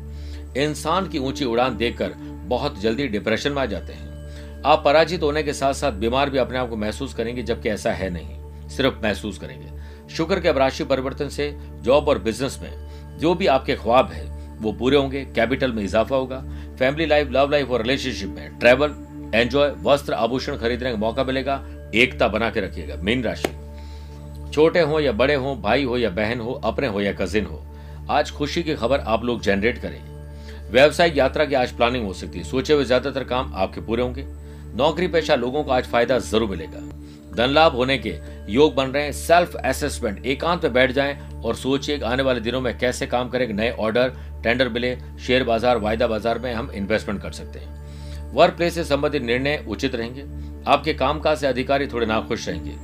इंसान 0.58 1.08
की 1.08 1.18
ऊँची 1.20 1.46
उड़ान 1.46 1.78
देखकर 1.78 2.14
बहुत 2.48 2.80
जल्दी 2.82 3.08
डिप्रेशन 3.08 3.52
में 3.52 3.62
आ 3.62 3.66
जाते 3.66 3.94
हैं। 3.94 4.62
आप 4.66 4.82
पराजित 4.86 5.24
होने 5.24 5.44
के 5.44 5.54
साथ 5.54 5.74
साथ 5.74 5.92
बीमार 5.92 6.30
भी 6.30 6.38
अपने 6.38 6.58
आप 6.58 6.70
को 6.70 6.76
महसूस 6.76 7.14
करेंगे, 7.14 7.44
जबकि 7.44 7.70
ऐसा 7.70 7.92
है 7.92 8.10
नहीं। 8.10 8.70
सिर्फ़ 8.70 8.96
महसूस 9.04 9.38
करेंगे। 9.38 9.77
शुक्र 10.10 10.40
के 10.40 10.48
अब 10.50 10.58
राशि 10.58 10.84
परिवर्तन 10.86 11.30
से 11.30 11.52
जॉब 11.84 12.08
और 12.08 12.20
बिज़नेस 12.20 12.60
में 12.62 13.18
जो 13.20 13.34
भी 13.36 13.48
आपके 13.48 13.76
ख्वाब 13.76 14.12
है, 14.12 14.26
वो 14.58 14.72
पूरे 14.74 14.98
होंगे, 14.98 15.24
कैपिटल 15.26 15.72
में 15.72 15.84
इजाफा 15.84 16.16
होगा। 16.16 16.40
फैमिली 16.80 17.06
लाइफ, 17.06 17.30
लव 17.32 17.52
लाइफ 17.52 17.70
और 17.70 17.82
रिलेशनशिप 17.82 18.30
में 18.30 18.58
ट्रैवल 18.60 18.96
एंजॉय 19.36 19.72
वस्त्र 19.84 20.14
आभूषण 20.16 20.58
खरीदने 20.58 20.92
का 20.92 20.98
मौका 20.98 21.24
मिलेगा। 21.24 21.64
एकता 21.96 22.28
बना 22.28 22.50
के 22.50 22.62
रखिएगा, 22.62 22.96
मीन 22.96 23.24
राशि। 23.24 23.50
छोटे 24.52 24.80
हो 24.82 25.00
या 25.00 25.12
बड़े 25.14 25.36
हो, 25.36 25.56
भाई 25.56 25.84
हो 25.84 25.98
या 25.98 26.10
बहन 26.12 26.40
हो, 26.40 26.54
अपने 26.54 26.88
हो 26.88 27.02
या 27.02 27.12
कजिन 27.14 27.46
हो, 27.46 27.64
आज 28.10 28.32
खुशी 28.32 28.64
की 28.64 28.76
खबर 28.76 29.00
आप 29.00 29.24
लोग 29.26 29.42
जनरेट 29.42 29.78
करेंगे 29.78 30.16
व्यवसायिक 30.72 31.18
यात्रा 31.18 31.46
की 31.46 31.56
आज 31.56 31.72
प्लानिंग 31.72 32.06
हो 32.06 32.14
सकती 32.14 32.40
है। 32.40 32.46
सोचे 32.46 32.74
हुए 32.74 32.86
ज़्यादातर 32.86 33.24
काम 33.24 33.54
आपके 33.56 33.82
पूरे 33.82 34.04
होंगे। 34.04 34.26
नौकरी 34.76 35.08
पेशा 35.08 35.36
लोगों 35.36 35.64
को 35.64 35.72
आज 35.72 35.86
फ़ायदा 35.86 36.18
ज़रूर 36.22 36.50
मिलेगा। 36.50 36.80
धन 37.38 37.50
लाभ 37.50 37.74
होने 37.74 37.98
के 37.98 38.16
योग 38.50 38.74
बन 38.76 38.90
रहे 38.90 39.04
हैं। 39.04 39.12
सेल्फ 39.14 39.56
असेसमेंट 39.56 40.26
एकांत 40.26 40.64
में 40.64 40.74
बैठ 40.74 40.92
जाएँ 40.92 41.18
और 41.36 41.56
सोचिए 41.56 42.00
आने 42.02 42.24
वाले 42.24 42.40
दिनों 42.40 42.62
में 42.62 42.78
कैसे 42.78 43.08
काम 43.08 43.30
करें 43.30 43.48
नए 43.50 43.70
ऑर्डर 43.72 44.14
टेंडर 44.44 44.70
मिले 44.70 44.96
शेयर 45.18 45.44
बाज़ार, 45.44 45.78
वायदा 45.78 46.08
बाज़ार 46.08 46.40
में 46.40 46.54
हम 46.54 46.72
इन्वेस्टमेंट 46.72 47.22
कर 47.22 47.32
सकते 47.32 47.60
हैं। 47.60 47.76
वर्क 48.34 48.56
प्लेस 48.56 48.76
से 48.76 48.84
संबंधित 48.84 49.24
निर्णय 49.24 49.64
उचित 49.68 49.96
रहेंगे। 49.96 50.26
आपके 50.68 50.94
कामकाज 50.96 51.38
से 51.38 51.48
अधिकारी 51.48 51.88
थोड़े 51.88 52.06
नाखुश 52.06 52.48
रहेंगे, 52.48 52.76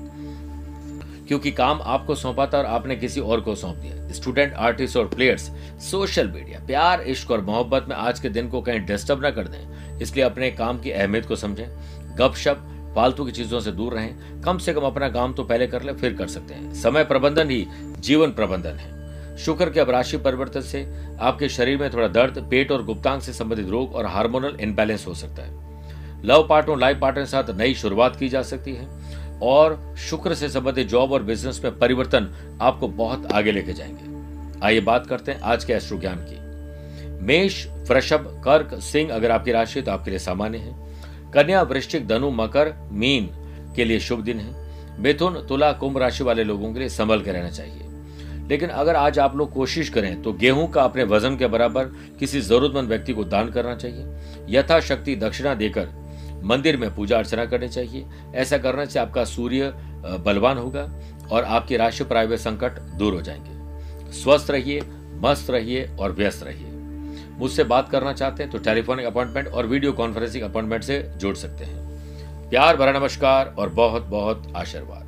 क्योंकि 1.28 1.52
काम 1.54 1.80
आपको 1.84 2.16
सौंपा 2.16 2.46
था 2.46 2.58
और 2.58 2.66
आपने 2.68 2.96
किसी 2.96 3.20
और 3.22 3.42
को 3.42 3.56
सौंप 3.56 3.76
दिया। 3.76 4.12
स्टूडेंट 4.14 4.54
आर्टिस्ट 4.56 4.98
और 4.98 5.08
प्लेयर्स 5.08 5.50
सोशल 5.82 6.28
मीडिया 6.30 6.60
प्यार, 6.68 7.02
इश्क 7.02 7.32
और 7.32 7.42
मोहब्बत 7.42 7.86
में 7.90 7.96
आज 7.96 8.20
के 8.20 8.30
दिन 8.30 8.50
को 8.50 8.62
कहीं 8.62 8.86
डिस्टर्ब 8.86 9.24
ना 9.24 9.32
कर 9.32 9.48
दें। 9.48 9.98
इसलिए 10.00 10.26
अपने 10.26 10.52
काम 10.52 10.80
की 10.80 10.92
अहमियत 10.92 11.26
को 11.26 11.36
समझें। 11.36 11.68
गपशप 12.18 12.70
फालतू 12.96 13.26
की 13.26 13.32
चीज़ों 13.32 13.60
से 13.60 13.72
दूर 13.72 13.94
रहें। 13.94 14.42
कम 14.42 14.58
से 14.58 14.74
कम 14.74 14.82
अपना 14.82 15.10
काम 15.10 15.34
तो 15.34 15.44
पहले 15.44 15.68
कर 15.68 15.84
ले, 15.84 15.94
फिर 15.94 16.14
कर 16.14 16.28
सकते 16.28 16.54
हैं। 16.54 16.74
समय 16.74 17.04
प्रबंधन 17.04 17.50
ही 17.50 17.68
जीवन 18.00 18.32
प्रबंधन 18.32 18.74
है। 18.74 18.94
शुक्र 19.38 19.70
के 19.70 19.80
अब 19.80 19.90
राशि 19.90 20.18
परिवर्तन 20.18 20.62
से 20.62 20.94
आपके 21.20 21.50
शरीर 21.50 21.78
में 21.78 21.94
थोड़ा 21.94 22.08
दर्द, 22.08 22.48
पेट 22.50 22.72
और 22.72 22.84
गुप्तांग 22.84 23.22
से 23.22 23.34
संबंधित 23.34 23.70
रोग 23.70 23.96
और 23.96 24.06
हार्मोनल 24.06 24.58
इनबैलेंस 24.62 25.08
हो 25.08 25.14
सकता 25.14 25.44
है। 25.44 25.64
लव 26.26 26.48
पार्टनर, 26.50 26.78
लाइफ 26.78 27.00
पार्टनर 27.00 27.24
के 27.24 27.30
साथ 27.30 27.50
नई 27.50 27.74
शुरुआत 27.74 28.16
की 28.16 28.30
जा 28.30 28.42
सकती 28.42 28.74
है 28.74 28.88
और 29.44 29.96
शुक्र 29.98 30.36
से 30.36 30.50
संबंधित 30.50 30.88
जॉब 30.88 31.12
और 31.12 31.24
बिज़नेस 31.24 31.62
में 31.64 31.80
परिवर्तन 31.80 32.58
आपको 32.62 32.88
बहुत 32.88 33.32
आगे 33.32 33.52
लेके 33.52 33.74
जाएँगे। 33.74 34.14
आइए 34.66 34.80
बात 34.80 35.08
करते 35.08 35.32
हैं 35.32 35.40
आज 35.40 35.66
के 35.66 35.74
अश्रु 35.74 36.00
ज्ञान 36.00 36.26
की। 36.30 36.44
मेष, 37.26 37.68
वृषभ, 37.68 38.42
कर्क, 38.46 38.80
सिंह 38.82 39.14
अगर 39.14 39.32
आपकी 39.32 39.52
राशि 39.52 39.80
है 39.80 39.86
तो 39.86 39.92
आपके 39.92 40.10
लिए 40.10 40.20
सामान्य 40.20 40.58
है। 40.58 40.93
कन्या 41.34 41.62
वृश्चिक 41.62 42.08
धनु, 42.08 42.30
मकर, 42.32 42.74
मीन 42.92 43.30
के 43.76 43.86
लिए 43.86 44.00
शुभ 44.00 44.20
दिन 44.20 44.40
है। 44.40 44.64
मिथुन, 45.00 45.34
तुला, 45.50 45.72
कुंभ 45.72 45.98
राशि 45.98 46.24
वाले 46.24 46.44
लोगों 46.44 46.74
के 46.74 46.80
लिए 46.80 46.90
संभल 46.90 47.22
के 47.22 47.32
रहना 47.32 47.50
चाहिए। 47.50 47.82
लेकिन 48.50 48.70
अगर 48.70 48.96
आज 48.96 49.20
आप 49.20 49.36
लोग 49.36 49.54
कोशिश 49.54 49.90
करें 49.90 50.22
तो 50.22 50.34
गेहूँ 50.34 50.70
का 50.72 50.84
अपने 50.84 51.04
वज़न 51.04 51.38
के 51.38 51.48
बराबर 51.48 51.86
किसी 52.20 52.42
जरूरतमंद 52.42 52.90
व्यक्ति 52.90 53.14
को 53.14 53.24
दान 53.24 53.50
करना 53.50 53.76
चाहिए। 53.76 54.06
यथाशक्ति 54.50 55.16
दक्षिणा 55.16 55.54
देकर 55.54 55.90
मंदिर 56.44 56.78
में 56.78 56.96
पूजा 56.96 57.18
अर्चना 57.18 57.46
करनी 57.46 57.68
चाहिए। 57.68 58.06
ऐसा 58.36 58.58
करने 58.58 58.86
से 58.86 59.00
आपका 59.00 59.26
सूर्य 59.26 59.74
बलवान 60.26 60.58
होगा 60.58 60.92
और 61.32 61.44
आपकी 61.44 61.78
राशि 61.78 62.04
पर 62.04 62.38
संकट 62.38 62.72
दूर 62.72 63.14
हो 63.14 63.22
जाएँगे। 63.22 64.12
स्वस्थ 64.12 64.52
रहिए, 64.52 64.82
मस्त 65.16 65.50
रहिए 65.50 65.90
और 66.00 66.12
व्यस्त 66.12 66.44
रहिए। 66.44 66.73
मुझसे 67.34 67.64
बात 67.64 67.90
करना 67.90 68.14
चाहते 68.14 68.44
हैं 68.44 68.52
तो 68.52 68.58
टेलीफोनिक 68.58 69.06
अपॉइंटमेंट 69.06 69.48
और 69.48 69.66
वीडियो 69.66 69.92
कॉन्फ्रेंसिंग 69.94 70.44
अपॉइंटमेंट 70.44 70.84
से 70.84 71.00
जुड़ 71.18 71.36
सकते 71.36 71.66
हैं। 71.66 72.50
प्यार, 72.50 72.78
भरा 72.78 72.92
नमस्कार 72.92 73.56
और 73.60 73.70
बहुत 73.70 74.04
बहुत 74.04 74.54
आशीर्वाद। 74.56 75.03